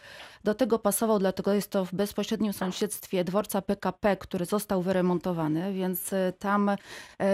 [0.44, 6.10] do tego pasował, dlatego jest to w bezpośrednim sąsiedztwie dworca PKP, który został wyremontowany, więc
[6.38, 6.76] tam e,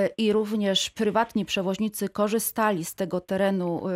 [0.07, 3.91] i również prywatni przewoźnicy korzystali z tego terenu, e,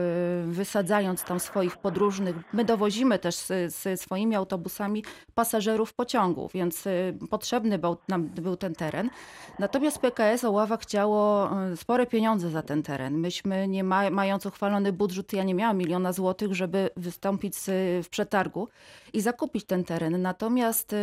[0.46, 2.36] wysadzając tam swoich podróżnych.
[2.52, 3.36] My dowozimy też
[3.68, 6.90] ze swoimi autobusami pasażerów pociągu, więc e,
[7.30, 9.10] potrzebny był nam był ten teren.
[9.58, 13.18] Natomiast PKS Oława chciało spore pieniądze za ten teren.
[13.18, 17.54] Myśmy, nie ma, mając uchwalony budżet, ja nie miałam miliona złotych, żeby wystąpić
[18.02, 18.68] w przetargu
[19.12, 20.22] i zakupić ten teren.
[20.22, 20.94] Natomiast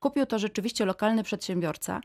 [0.00, 2.00] kupił to rzeczywiście lokalny przedsiębiorca,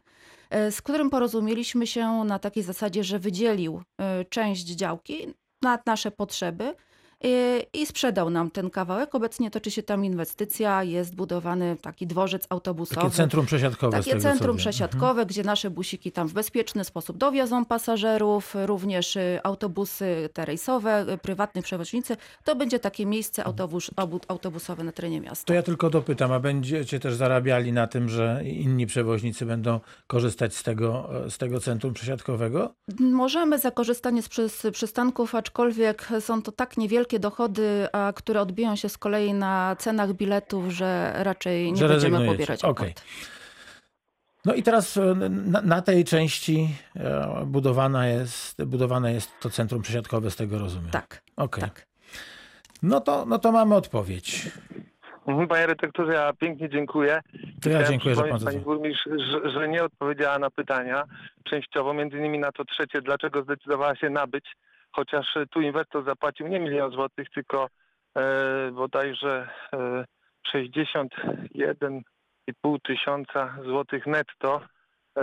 [0.52, 6.76] z którym porozumieliśmy się na takiej zasadzie, że wydzielił e, część działki na nasze potrzeby
[7.24, 9.16] i- i sprzedał nam ten kawałek.
[9.16, 13.02] Obecnie toczy się tam inwestycja, jest budowany taki dworzec autobusowy.
[13.02, 13.98] Takie centrum przesiadkowe.
[13.98, 14.42] Takie centrum wiem.
[14.42, 14.58] Mhm.
[14.58, 21.06] przesiadkowe, gdzie nasze busiki tam w bezpieczny sposób dowiozą pasażerów, również y, autobusy te rejsowe,
[21.14, 22.18] y, prywatni przewoźnicy.
[22.44, 25.46] To będzie takie miejsce autobus, obu- autobusowe na terenie miasta.
[25.46, 30.56] To ja tylko dopytam, a będziecie też zarabiali na tym, że inni przewoźnicy będą korzystać
[30.56, 32.74] z tego, z tego centrum przesiadkowego?
[33.00, 38.76] Możemy za korzystanie z przys- przystanków, aczkolwiek są to tak niewielkie dochody, a które odbiją
[38.76, 43.04] się z kolei na cenach biletów, że raczej nie Że będziemy pobierać opłat.
[44.46, 49.82] No i teraz e, na, na tej części e, budowana jest, budowane jest to centrum
[49.82, 50.92] przesiadkowe, z tego rozumiem.
[50.92, 51.64] Tak, Okej.
[51.64, 51.86] tak.
[52.84, 54.52] No, to, no to mamy odpowiedź.
[55.28, 57.22] Mhm, Panie redaktorze, ja pięknie dziękuję.
[57.62, 61.04] To ja dziękuję, że pan Pani burmistrz, że, że nie odpowiedziała na pytania
[61.44, 64.46] częściowo, między innymi na to trzecie, dlaczego zdecydowała się nabyć,
[64.92, 67.68] chociaż tu inwestor zapłacił nie milion złotych, tylko
[68.18, 70.06] e, bodajże e,
[70.56, 74.62] 61,5 tysiąca złotych netto.
[75.18, 75.22] e,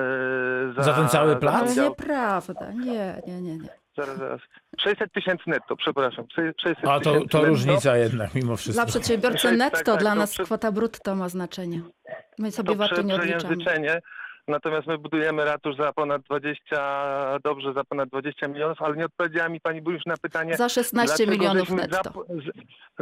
[0.76, 3.68] Za, Za ten cały Ale dział- nieprawda, nie, nie, nie, nie.
[3.96, 4.40] Zaraz, zaraz.
[4.80, 6.24] 600 tysięcy netto, przepraszam.
[6.62, 7.44] 600 A to, to netto.
[7.44, 8.84] różnica jednak mimo wszystko.
[8.84, 11.80] Dla przedsiębiorcy Tak, netto, tak, dla to nas przed- kwota brutto ma znaczenie.
[12.38, 13.56] My sobie to VAT-u prze, nie odliczamy.
[14.48, 19.48] Natomiast my budujemy ratusz za ponad 20, dobrze, za ponad 20 milionów, ale nie odpowiedziała
[19.48, 22.24] mi pani burmistrz na pytanie, Za 16 dlaczego milionów netto.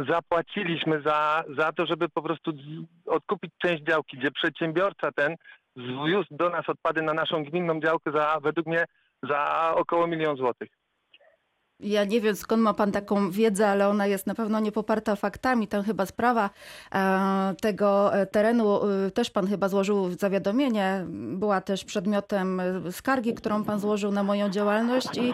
[0.09, 2.51] zapłaciliśmy za, za to, żeby po prostu
[3.05, 5.35] odkupić część działki, gdzie przedsiębiorca ten
[5.75, 8.85] zwiózł do nas odpady na naszą gminną działkę za, według mnie,
[9.23, 10.69] za około milion złotych.
[11.79, 15.15] Ja nie wiem skąd ma pan taką wiedzę, ale ona jest na pewno nie poparta
[15.15, 15.67] faktami.
[15.67, 16.49] Tam chyba sprawa
[16.95, 22.61] e, tego e, terenu, e, też pan chyba złożył zawiadomienie, była też przedmiotem
[22.91, 25.33] skargi, którą pan złożył na moją działalność i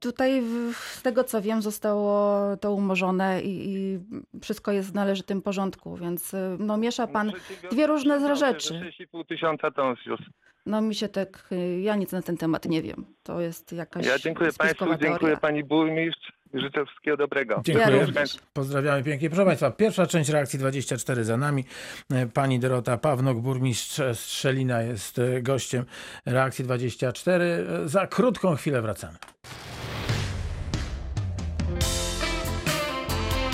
[0.00, 3.98] tutaj z tego co wiem zostało to umorzone i,
[4.42, 7.32] wszystko jest w należytym porządku, więc no miesza pan
[7.70, 8.74] dwie różne rzeczy.
[8.74, 10.22] że 6,5 tysiąca ton zwiózł.
[10.66, 13.06] No mi się tak, y, ja nic na ten temat nie wiem.
[13.22, 15.36] To jest jakaś Ja dziękuję Państwu, spiskowa dziękuję teoria.
[15.36, 16.32] Pani Burmistrz.
[16.54, 17.60] Życzę wszystkiego dobrego.
[17.64, 18.06] Dziękuję.
[18.14, 18.22] Ja.
[18.52, 19.30] Pozdrawiamy pięknie.
[19.30, 21.64] Proszę Państwa, pierwsza część reakcji 24 za nami.
[22.12, 25.84] E, Pani Dorota Pawnok, burmistrz Strzelina jest e, gościem
[26.26, 27.44] reakcji 24.
[27.44, 29.18] E, Za krótką chwilę wracamy.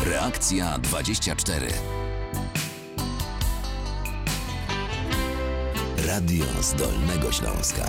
[0.07, 1.67] Reakcja 24.
[6.07, 7.87] Radio z Dolnego Śląska.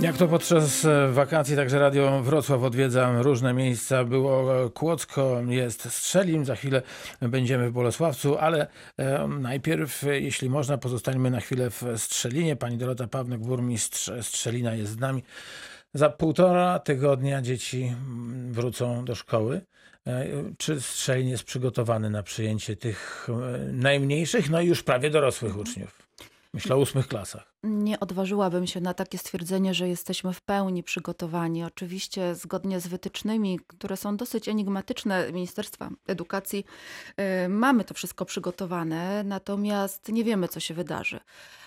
[0.00, 4.04] Jak to podczas e, wakacji, także Radio Wrocław odwiedzam różne miejsca.
[4.04, 6.82] Było e, Kłodzko, jest Strzelin, za chwilę
[7.20, 8.66] będziemy w Bolesławcu, ale
[8.98, 12.56] e, najpierw, jeśli można, pozostańmy na chwilę w Strzelinie.
[12.56, 15.22] Pani Dorota Pawnek, burmistrz Strzelina jest z nami.
[15.94, 19.60] Za półtora tygodnia dzieci mm, wrócą do szkoły.
[20.06, 20.26] E,
[20.58, 26.04] Czy Strzelin jest przygotowany na przyjęcie tych e, najmniejszych, no i już prawie dorosłych uczniów?
[26.54, 27.54] Myślę o ósmych klasach.
[27.62, 31.64] Nie odważyłabym się na takie stwierdzenie, że jesteśmy w pełni przygotowani.
[31.64, 36.64] Oczywiście zgodnie z wytycznymi, które są dosyć enigmatyczne Ministerstwa Edukacji,
[37.44, 41.20] y, mamy to wszystko przygotowane, natomiast nie wiemy, co się wydarzy.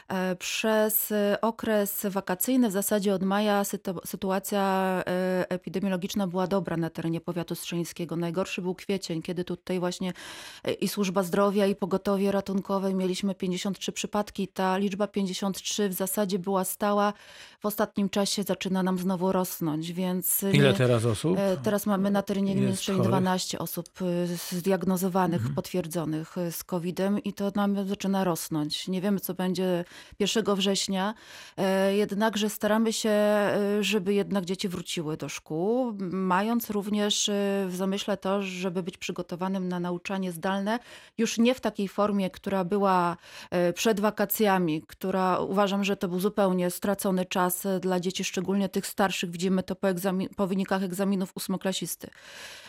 [0.08, 5.04] E, Przez y, okres wakacyjny, w zasadzie od maja, sytu- sytuacja
[5.44, 8.16] y, epidemiologiczna była dobra na terenie powiatu strzeńskiego.
[8.16, 10.14] Najgorszy był kwiecień, kiedy tutaj właśnie
[10.82, 14.48] i służba zdrowia, i pogotowie ratunkowe mieliśmy 53 przypadki.
[14.48, 17.14] Ta liczba 53 w zasadzie była stała.
[17.60, 21.38] W ostatnim czasie zaczyna nam znowu rosnąć, więc Ile nie- teraz osób?
[21.40, 23.02] E, Teraz mamy na terenie gminy chorych?
[23.02, 23.90] 12 osób
[24.52, 25.56] zdiagnozowanych, Mhm.
[25.56, 28.88] potwierdzonych z COVID-em i to nam zaczyna rosnąć.
[28.88, 29.86] Nie wiemy, co będzie
[30.20, 31.14] 1 września,
[31.58, 33.12] e, jednakże staramy się,
[33.80, 37.34] y, żeby jednak dzieci wróciły do szkół, mając również y,
[37.68, 40.80] w zamyśle to, żeby być przygotowanym na nauczanie zdalne,
[41.18, 43.18] już nie w takiej formie, która była
[43.50, 48.70] e, przed wakacjami, która uważam, że to był zupełnie stracony czas e, dla dzieci, szczególnie
[48.70, 49.32] tych starszych.
[49.32, 52.10] Widzimy to po, egzamin, po wynikach egzaminów ósmoklasisty,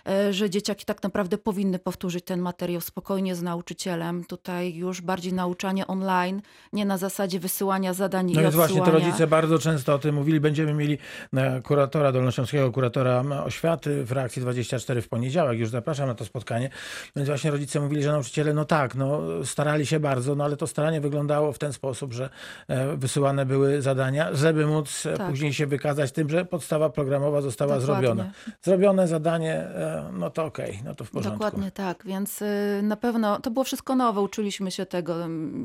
[0.06, 4.24] e, że dzieciaki tak naprawdę powinny powtórzyć ten materiał spokojnie z nauczycielem.
[4.24, 8.90] Tutaj już bardziej nauczanie online, nie na zasadzie wysyłania zadań No i więc właśnie to
[8.90, 10.40] rodzice bardzo często o tym mówili.
[10.40, 10.98] Będziemy mieli
[11.36, 15.58] e, kuratora, dolnośląskiego kuratora oświaty w reakcji 24 w poniedziałek.
[15.58, 16.70] Już zapraszam na to spotkanie.
[17.16, 20.66] Więc właśnie rodzice mówili, że nauczyciele, no tak, no starali się bardzo, no ale to
[20.66, 22.30] staranie wyglądało w ten sposób, że
[22.68, 25.30] e, wysyłane były zadania, żeby móc e, Tak.
[25.30, 28.06] później się wykazać tym, że podstawa programowa została Dokładnie.
[28.06, 28.30] zrobiona.
[28.62, 29.68] Zrobione zadanie,
[30.12, 31.44] no to okej, no to w porządku.
[31.44, 35.14] Dokładnie tak, więc y, na pewno to było wszystko nowe, uczyliśmy się tego,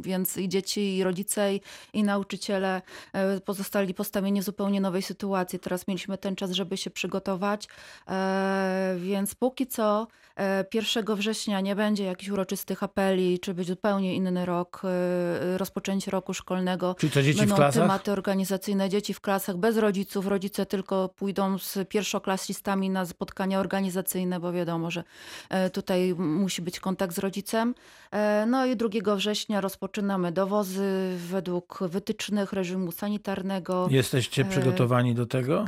[0.02, 1.62] więc i dzieci, i rodzice, i,
[1.94, 2.82] i nauczyciele
[3.14, 5.60] e, pozostali postawieni w zupełnie nowej sytuacji.
[5.60, 7.68] Teraz mieliśmy ten czas, żeby się przygotować,
[8.08, 10.08] e, więc póki co
[10.40, 16.12] e, 1 września nie będzie jakichś uroczystych apeli, czy być zupełnie inny rok, e, rozpoczęcie
[16.12, 16.96] roku szkolnego.
[17.00, 17.84] Czyli co, dzieci w Będą klasach?
[17.84, 20.28] tematy organizacyjne, dzieci w klasach bez rodziców.
[20.28, 25.04] Rodzice tylko pójdą z pierwszoklasistami na spotkania organizacyjne, bo wiadomo, że
[25.50, 27.76] e, tutaj musi być kontakt z rodzicem.
[28.12, 33.88] E, No i 2 września rozpoczynamy dowozy według wytycznych reżimu sanitarnego.
[33.92, 35.66] Jesteście E, przygotowani do tego?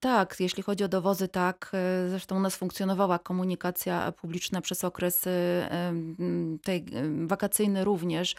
[0.00, 1.70] Tak, jeśli chodzi o dowozy, tak.
[1.74, 5.32] E, Zresztą u nas funkcjonowała komunikacja publiczna przez okres e,
[6.62, 6.84] tej
[7.26, 8.34] wakacyjny również.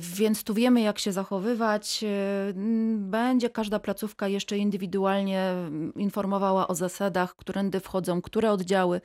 [0.00, 2.04] Więc tu wiemy, jak się zachowywać.
[2.96, 5.52] Będzie każda placówka jeszcze indywidualnie
[5.96, 9.00] informowała o zasadach, którędy wchodzą, które oddziały.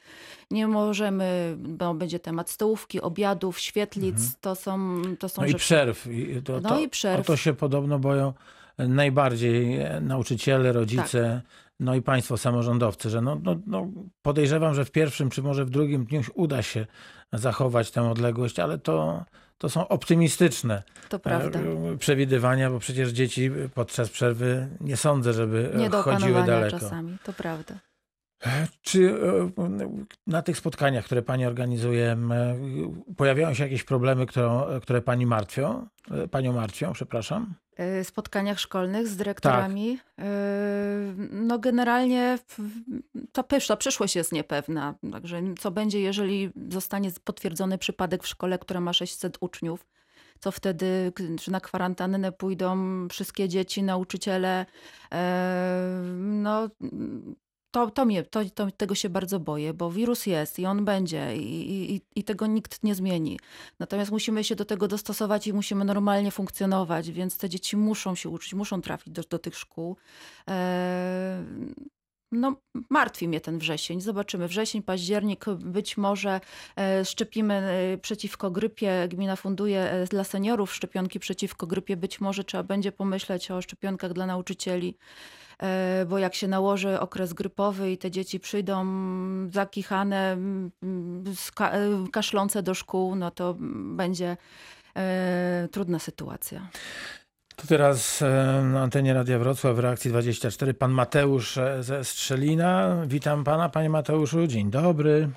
[0.51, 4.15] Nie możemy, bo będzie temat stołówki, obiadów, świetlic.
[4.41, 5.43] To są, to są Mhm.
[5.43, 5.59] No i rzeczy.
[5.59, 6.07] przerw.
[6.07, 7.21] I to, No to, i przerw.
[7.21, 8.33] O to się podobno boją
[8.77, 11.41] najbardziej nauczyciele, rodzice,
[11.79, 13.87] no i państwo samorządowcy, że no, no, no
[14.21, 16.85] podejrzewam, że w pierwszym czy może w drugim dniu uda się
[17.33, 19.25] zachować tę odległość, ale to,
[19.57, 25.89] to są optymistyczne To e, przewidywania, bo przecież dzieci podczas przerwy nie sądzę, żeby Nie
[25.89, 26.79] chodziły daleko.
[26.79, 27.75] czasami, to prawda.
[28.81, 29.09] Czy
[29.57, 29.65] e,
[30.27, 32.57] na tych spotkaniach, które Pani organizuje, e,
[33.17, 35.87] pojawiają się jakieś problemy, które, które Pani martwią?
[36.11, 37.53] E, Panią martwią, przepraszam?
[37.99, 39.99] Y, spotkaniach szkolnych z dyrektorami.
[40.19, 40.23] Y,
[41.31, 42.39] No generalnie
[43.31, 44.95] ta, ta przyszłość jest niepewna.
[45.11, 49.85] Także co będzie, jeżeli zostanie potwierdzony przypadek w szkole, która ma 600 uczniów?
[50.39, 52.77] Co wtedy, czy na kwarantannę pójdą
[53.07, 54.65] wszystkie dzieci, nauczyciele?
[55.13, 56.69] E, No,
[57.73, 61.37] to, to mnie, to, to, tego się bardzo boję, bo wirus jest i on będzie
[61.37, 63.39] i, i, i tego nikt nie zmieni.
[63.79, 68.29] Natomiast musimy się do tego dostosować i musimy normalnie funkcjonować, więc te dzieci muszą się
[68.29, 69.97] uczyć, muszą trafić do, do tych szkół.
[70.49, 71.43] E,
[72.31, 72.55] No,
[72.89, 74.01] martwi mnie ten wrzesień.
[74.01, 74.47] Zobaczymy.
[74.47, 76.41] Wrzesień, październik, być może
[76.77, 79.07] e, szczepimy e, przeciwko grypie.
[79.09, 81.97] Gmina funduje dla seniorów szczepionki przeciwko grypie.
[81.97, 84.97] Być może trzeba będzie pomyśleć o szczepionkach dla nauczycieli.
[85.63, 88.85] E, Bo jak się nałoży okres grypowy i te dzieci przyjdą
[89.51, 90.37] zakichane,
[91.61, 93.55] e, kaszlące do szkół, no to
[93.95, 94.37] będzie
[94.95, 96.69] e, trudna sytuacja.
[97.55, 98.21] To teraz
[98.63, 102.97] na antenie Radia Wrocław w reakcji 24 pan Mateusz ze Strzelina.
[103.07, 104.47] Witam pana, panie Mateuszu.
[104.47, 105.29] Dzień dobry.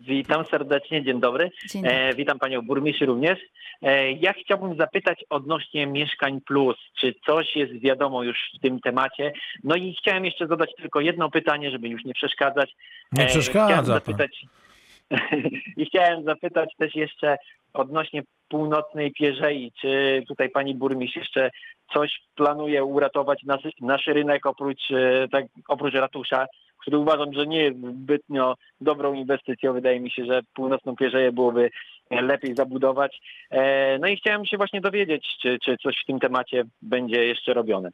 [0.00, 1.50] Witam serdecznie, dzień dobry.
[1.70, 1.98] Dzień dobry.
[1.98, 3.38] E, witam panią burmistrz również.
[3.82, 9.32] E, ja chciałbym zapytać odnośnie mieszkań plus, czy coś jest wiadomo już w tym temacie?
[9.64, 12.70] No i chciałem jeszcze zadać tylko jedno pytanie, żeby już nie przeszkadzać.
[13.12, 13.84] Nie E, Chciałem przeszkadza pan.
[13.84, 14.42] zapytać,
[15.76, 17.36] I chciałem zapytać też jeszcze
[17.74, 21.50] odnośnie północnej Pierzei, czy tutaj pani burmistrz jeszcze
[21.92, 26.46] coś planuje uratować nasz, nasz rynek oprócz, e, tak, oprócz ratusza,
[26.84, 29.72] który uważam, że nie jest zbytnio dobrą inwestycją.
[29.72, 31.70] Wydaje mi się, że północną Pierzeję byłoby
[32.10, 33.20] e, lepiej zabudować.
[33.50, 37.54] E, No i chciałem się właśnie dowiedzieć, czy, czy coś w tym temacie będzie jeszcze
[37.54, 37.90] robione.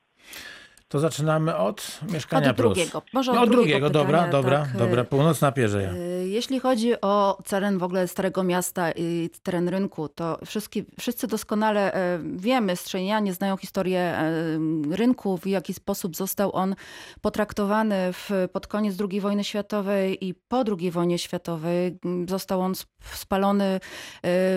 [0.90, 2.74] To zaczynamy od mieszkania Od plus.
[2.74, 3.02] drugiego.
[3.12, 4.76] Może No, od od drugiego, drugiego dobra, pytania, dobra, tak.
[4.76, 5.04] dobra.
[5.04, 5.92] Północna Pierzeja.
[5.92, 11.26] Y, Jeśli chodzi o teren w ogóle Starego Miasta i teren rynku, to wszyscy, wszyscy
[11.26, 14.32] doskonale e, wiemy, strzenianie znają historię e,
[14.90, 16.74] rynku, w jaki sposób został on
[17.20, 21.98] potraktowany w, pod koniec II wojny światowej i po II wojnie światowej.
[22.28, 23.80] Został on sp- spalony e,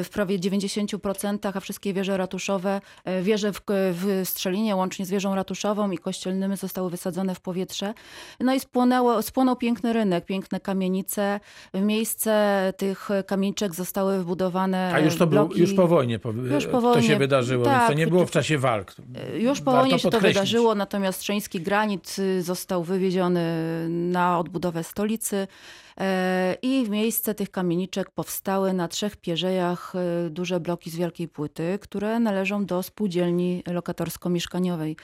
[0.03, 2.81] w prawie 90%, a wszystkie wieże ratuszowe,
[3.21, 7.93] wieże w, w Strzelinie łącznie z wieżą ratuszową i kościelnymi zostały wysadzone w powietrze.
[8.39, 11.39] No i spłonęło, spłonął piękny rynek, piękne kamienice.
[11.73, 15.61] W miejsce tych kamieniczek zostały wbudowane A już to było, bloki.
[15.61, 18.25] już po wojnie po, Już po to wojnie, się wydarzyło, więc to tak, nie było
[18.25, 18.95] w to- czasie walk.
[19.37, 20.37] Już po Warto wojnie się to podkreślić.
[20.37, 23.43] wydarzyło, natomiast Strzeński granit y, został wywieziony
[23.89, 25.47] na odbudowę stolicy
[26.61, 31.79] i w miejsce tych kamieniczek powstały na trzech pierzejach e, duże bloki z wielkiej płyty,
[31.81, 34.95] które należą do spółdzielni lokatorsko-mieszkaniowej.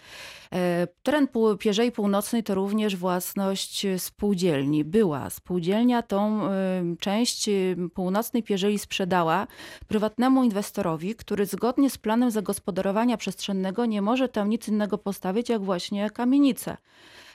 [0.53, 1.27] E, Teren
[1.59, 4.83] Pierzei Północnej to również własność spółdzielni.
[4.83, 5.29] Była.
[5.29, 6.51] Spółdzielnia tą e,
[6.99, 7.51] część e,
[7.93, 9.47] północnej Pierzei sprzedała
[9.87, 15.61] prywatnemu inwestorowi, który zgodnie z planem zagospodarowania przestrzennego nie może tam nic innego postawić, jak
[15.61, 16.77] właśnie kamienicę.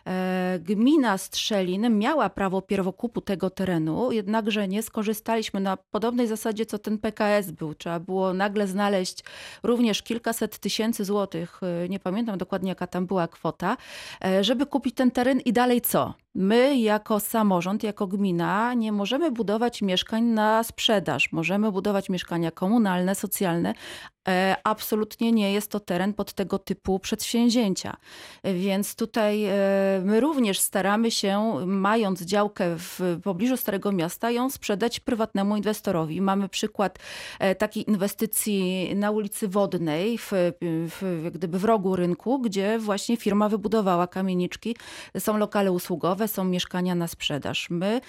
[0.07, 6.78] E, Gmina Strzelin miała prawo pierwokupu tego terenu, jednakże nie skorzystaliśmy na podobnej zasadzie, co
[6.78, 7.74] ten PKS był.
[7.74, 9.24] Trzeba było nagle znaleźć
[9.62, 13.76] również kilkaset tysięcy złotych, e, nie pamiętam dokładnie jaka tam była kwota,
[14.24, 16.14] e, żeby kupić ten teren i dalej co?
[16.34, 21.32] My jako samorząd, jako gmina nie możemy budować mieszkań na sprzedaż.
[21.32, 23.74] Możemy budować mieszkania komunalne, socjalne.
[24.29, 27.97] E, Absolutnie nie jest to teren pod tego typu przedsięwzięcia.
[28.45, 29.53] Więc tutaj e,
[30.05, 36.20] my również staramy się, mając działkę w pobliżu Starego Miasta, ją sprzedać prywatnemu inwestorowi.
[36.20, 36.99] Mamy przykład
[37.39, 43.49] e, takiej inwestycji na ulicy Wodnej, w, w, gdyby w rogu rynku, gdzie właśnie firma
[43.49, 44.77] wybudowała kamieniczki.
[45.18, 47.70] Są lokale usługowe, są mieszkania na sprzedaż.
[47.70, 48.01] My,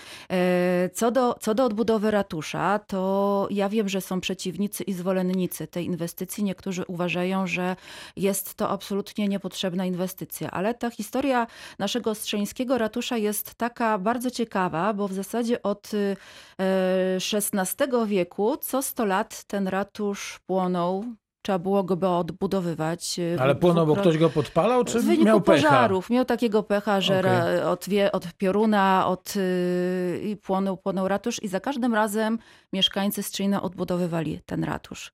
[0.93, 5.85] co do, co do odbudowy ratusza, to ja wiem, że są przeciwnicy i zwolennicy tej
[5.85, 6.04] inwestycji.
[6.37, 7.75] Niektórzy uważają, że
[8.15, 11.47] jest to absolutnie niepotrzebna inwestycja, ale ta historia
[11.79, 18.81] naszego strzeńskiego ratusza jest taka bardzo ciekawa, bo w zasadzie od e, XVI wieku co
[18.81, 21.05] 100 lat ten ratusz płonął
[21.45, 23.19] trzeba było go odbudowywać.
[23.19, 25.67] y, Ale płonął, bo ktoś go podpalał, czy w miał pecha?
[25.69, 26.09] pożarów.
[26.09, 31.43] Miał takiego pecha, że ra, od, wie, od pioruna, od, yy, i płonął, płonął ratusz
[31.43, 32.39] i za każdym razem
[32.73, 35.11] mieszkańcy Strzyna odbudowywali ten ratusz.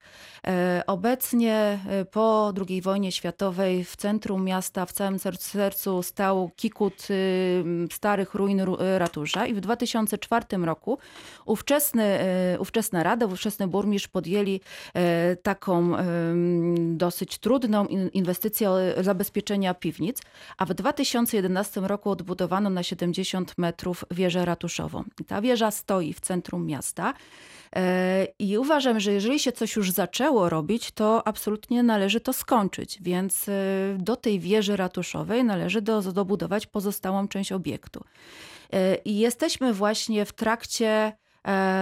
[0.47, 7.07] E, obecnie e, po II wojnie światowej w centrum miasta, w całym sercu, stał kikut
[7.09, 10.97] y, starych ruin ru- y, ratusza i w 2004 roku
[11.45, 14.61] ówczesny, e, ówczesna rada, ówczesny burmistrz podjęli
[14.93, 16.05] e, taką em,
[16.77, 20.21] dosyć trudną in- inwestycję zabezpieczenia piwnic,
[20.57, 25.03] a w 2011 roku odbudowano na 70 metrów wieżę ratuszową.
[25.27, 27.13] Ta wieża stoi w centrum miasta.
[27.75, 32.97] E, I uważam, że jeżeli się coś już zaczęło robić, to absolutnie należy to skończyć.
[33.01, 33.51] Więc e,
[33.97, 38.03] do tej wieży ratuszowej należy do, dobudować pozostałą część obiektu.
[38.73, 41.13] E, I jesteśmy właśnie w trakcie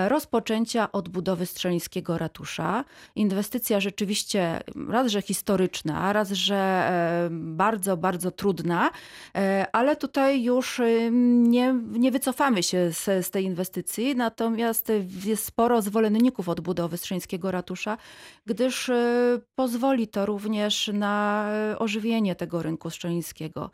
[0.08, 2.86] rozpoczęcia odbudowy Strzelińskiego Ratusza.
[3.16, 8.92] Inwestycja rzeczywiście raz, że historyczna, raz, że e, bardzo, bardzo trudna,
[9.36, 14.92] e, ale tutaj już e, nie, nie wycofamy się z, z tej inwestycji, natomiast
[15.26, 17.98] jest sporo zwolenników odbudowy Strzelińskiego Ratusza,
[18.46, 23.72] gdyż e, pozwoli to również na e, ożywienie tego rynku strzelińskiego.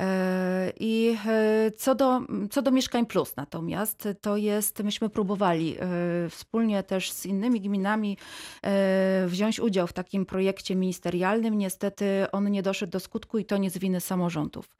[0.00, 2.20] E, I e, co do,
[2.50, 8.18] co do Mieszkań Plus natomiast, to jest, myśmy próbowali e, wspólnie też z innymi gminami
[8.62, 11.58] e, wziąć udział w takim projekcie ministerialnym.
[11.58, 14.76] Niestety on nie doszedł do skutku i to nie z winy samorządów.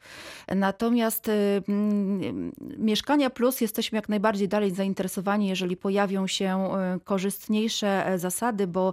[0.48, 1.32] Natomiast e,
[2.78, 6.68] Mieszkania Plus jesteśmy jak najbardziej dalej zainteresowani, jeżeli pojawią się
[7.04, 8.92] korzystniejsze zasady, bo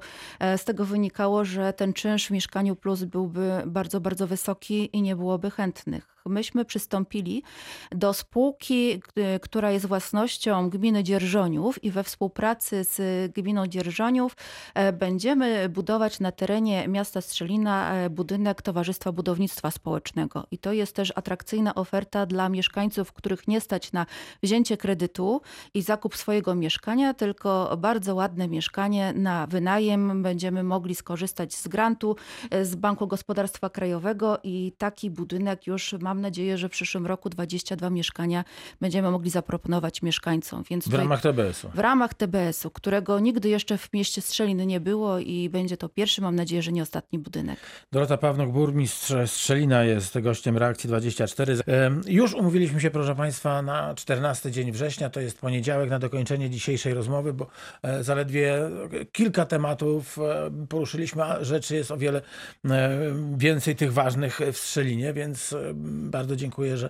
[0.58, 5.16] z tego wynikało, że ten czynsz w Mieszkaniu Plus byłby bardzo, bardzo wysoki i nie
[5.16, 6.13] byłoby chętnych.
[6.26, 7.44] Myśmy przystąpili
[7.92, 9.02] do spółki,
[9.36, 14.36] y, która jest własnością gminy Dzierżoniów i we współpracy z gminą Dzierżoniów
[14.74, 20.48] e, będziemy budować na terenie miasta Strzelina e, budynek Towarzystwa Budownictwa Społecznego.
[20.52, 24.06] I to jest też atrakcyjna oferta dla mieszkańców, których nie stać na
[24.44, 25.42] wzięcie kredytu
[25.74, 30.24] i zakup swojego mieszkania, tylko bardzo ładne mieszkanie na wynajem.
[30.24, 32.16] Będziemy mogli skorzystać z grantu
[32.50, 37.30] e, z Banku Gospodarstwa Krajowego i taki budynek już mam nadzieję, że w przyszłym roku
[37.30, 38.44] 22 mieszkania
[38.82, 40.64] będziemy mogli zaproponować mieszkańcom.
[40.70, 41.70] Więc W tutaj- ramach TBS-u.
[41.70, 46.22] w ramach TBS-u, którego nigdy jeszcze w mieście Strzelin nie było i będzie to pierwszy,
[46.22, 47.60] mam nadzieję, że nie ostatni budynek.
[47.92, 51.58] Dorota Pawnok, burmistrz Strzelina jest gościem Reakcji 24.
[51.68, 56.50] Em, Już umówiliśmy się, proszę Państwa, na 14 dzień września, to jest poniedziałek, na dokończenie
[56.50, 57.48] dzisiejszej rozmowy, bo
[57.84, 58.70] e, zaledwie
[59.12, 62.22] kilka tematów e, poruszyliśmy, a rzeczy jest o wiele
[62.66, 63.00] e,
[63.38, 65.56] więcej tych ważnych w Strzelinie, więc
[66.04, 66.90] bardzo dziękuję, że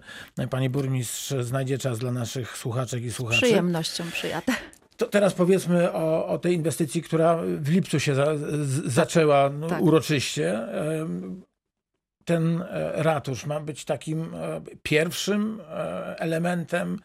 [0.49, 3.41] Pani Burmistrz znajdzie czas dla naszych słuchaczek i Z słuchaczy.
[3.41, 4.53] przyjemnością przyjadę.
[4.97, 9.82] To teraz powiedzmy o, o tej inwestycji, która w lipcu się za, z, zaczęła tak.
[9.82, 10.59] uroczyście.
[12.26, 17.00] Ten e, ratusz ma być takim e, pierwszym e, elementem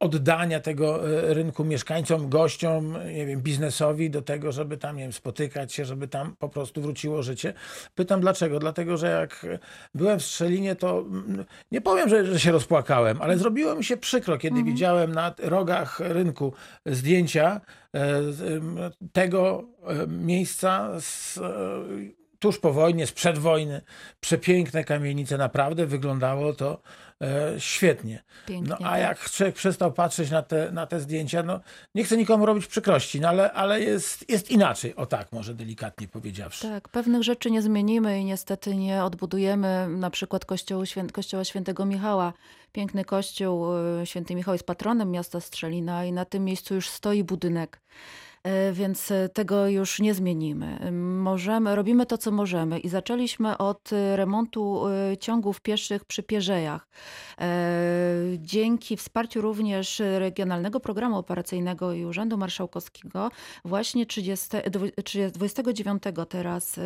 [0.00, 1.00] oddania tego
[1.34, 6.08] rynku mieszkańcom, gościom, nie wiem, biznesowi do tego, żeby tam, nie wiem, spotykać się, żeby
[6.08, 7.54] tam po prostu wróciło życie.
[7.94, 8.58] Pytam dlaczego?
[8.58, 9.46] Dlatego, że jak
[9.94, 11.04] byłem w Strzelinie, to
[11.72, 16.00] nie powiem, że, że się rozpłakałem, ale zrobiło mi się przykro, kiedy widziałem na rogach
[16.00, 16.52] rynku
[16.86, 17.60] zdjęcia
[19.12, 19.64] tego
[20.08, 21.38] miejsca z,
[22.42, 23.80] tuż po wojnie, sprzed wojny.
[24.20, 26.82] Przepiękne kamienice, naprawdę wyglądało to
[27.20, 28.22] e, świetnie.
[28.46, 29.00] Pięknie, No, a tak.
[29.00, 31.60] jak człowiek przestał patrzeć na te, na te zdjęcia, no
[31.94, 36.08] nie chcę nikomu robić przykrości, no ale, ale jest, jest inaczej, o tak może delikatnie
[36.08, 36.68] powiedziawszy.
[36.68, 41.84] Tak, pewnych rzeczy nie zmienimy i niestety nie odbudujemy na przykład kościołu, świę, kościoła świętego
[41.84, 42.32] Michała.
[42.72, 47.24] Piękny kościół, y, święty Michał jest patronem miasta Strzelina i na tym miejscu już stoi
[47.24, 47.80] budynek.
[48.46, 50.92] Y, Więc y, tego już nie zmienimy.
[51.02, 54.82] Możemy, robimy to, co możemy i zaczęliśmy od y, remontu
[55.20, 56.88] ciągów pieszych przy Pierzejach.
[57.40, 57.46] E,
[58.38, 63.30] Dzięki wsparciu również Regionalnego Programu Operacyjnego i Urzędu Marszałkowskiego
[63.64, 66.80] właśnie 30, dwu- 30 29 teraz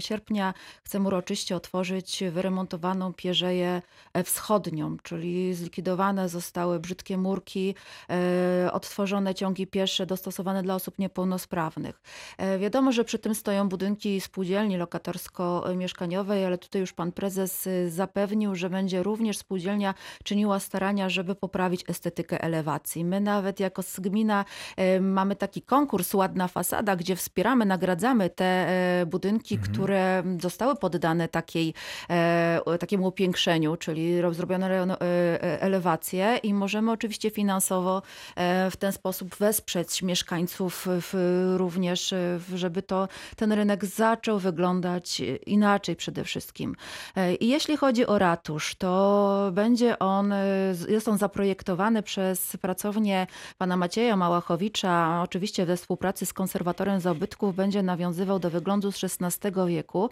[0.00, 0.54] sierpnia
[0.84, 7.74] chcemy uroczyście otworzyć wyremontowaną Pierzeję e, Wschodnią, czyli zlikwidowane zostały brzydkie murki,
[8.10, 12.02] e, odtworzone ciągi piesze dostosowane dla osób niepełnosprawnych.
[12.38, 17.90] E, Wiadomo, że przy tym stoją budynki spółdzielni lokatorsko-mieszkaniowej, ale tutaj już pan prezes y,
[17.90, 19.94] zapewnił, że będzie również spółdzielnia
[20.24, 23.04] czyniła starania, żeby poprawić estetykę elewacji.
[23.04, 24.44] My nawet jako gmina
[24.76, 31.28] e, mamy taki konkurs Ładna Fasada, gdzie wspieramy, nagradzamy te e, budynki, które zostały poddane
[31.28, 31.74] takiej,
[32.80, 38.02] takiemu upiększeniu, czyli zrobione e, elewacje i możemy oczywiście finansowo
[38.70, 41.14] w ten sposób wesprzeć mieszkańców mieszkańców w,
[41.56, 46.76] również, w- żeby to ten rynek zaczął wyglądać inaczej przede wszystkim.
[47.16, 50.34] E, I jeśli chodzi o ratusz, to będzie on,
[50.88, 53.26] jest on zaprojektowany przez pracownię
[53.58, 59.50] pana Macieja Małachowicza, oczywiście we współpracy z konserwatorem zabytków, będzie nawiązywał do wyglądu z XVI
[59.66, 60.10] wieku.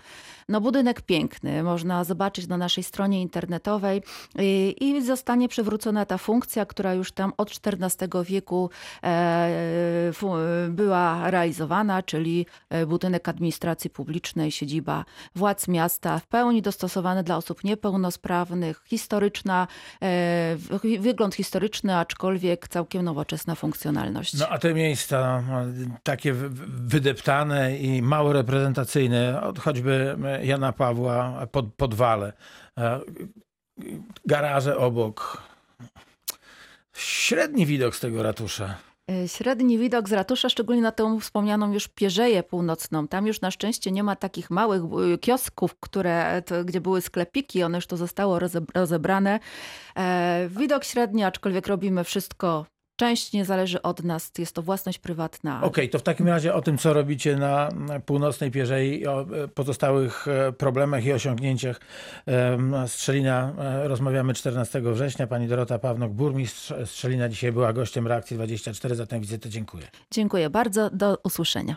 [0.48, 4.02] No budynek piękny, można zobaczyć na naszej stronie internetowej
[4.38, 8.70] i, i zostanie przywrócona ta funkcja, która już tam od XIV wieku
[9.02, 10.12] e,
[10.68, 15.04] była realizowana, czyli e, budynek administracji publicznej, siedziba
[15.36, 19.66] władz miasta, w pełni dostosowany dla osób niepełnosprawnych, historyczna,
[20.82, 24.34] wy- wygląd historyczny, aczkolwiek całkiem nowoczesna funkcjonalność.
[24.34, 25.42] No a te miejsca
[26.02, 32.32] takie wy- wy- wydeptane i mało reprezentacyjne, choćby Jana Pawła pod, podwale,
[34.26, 35.42] garaże obok.
[36.96, 38.74] Średni widok z tego ratusza.
[39.10, 43.08] E, Średni widok z ratusza, szczególnie na tą wspomnianą już Pierzeję Północną.
[43.08, 47.62] Tam już na szczęście nie ma takich małych e, kiosków, które, to, gdzie były sklepiki,
[47.62, 49.40] one już to zostało roze- rozebrane.
[49.96, 52.66] E, widok średni, aczkolwiek robimy wszystko.
[53.00, 55.62] Część nie zależy od nas, jest to własność prywatna.
[55.62, 57.68] Okej, to w takim razie o tym, co robicie na
[58.06, 61.80] północnej Pierzei i o e, pozostałych e, problemach i osiągnięciach
[62.86, 65.26] Strzelina e, rozmawiamy 14 września.
[65.26, 68.94] Pani Dorota Pawnok, burmistrz Strzelina dzisiaj była gościem Reakcji 24.
[68.94, 69.86] Za tę wizytę dziękuję.
[70.10, 71.76] Dziękuję bardzo, do usłyszenia.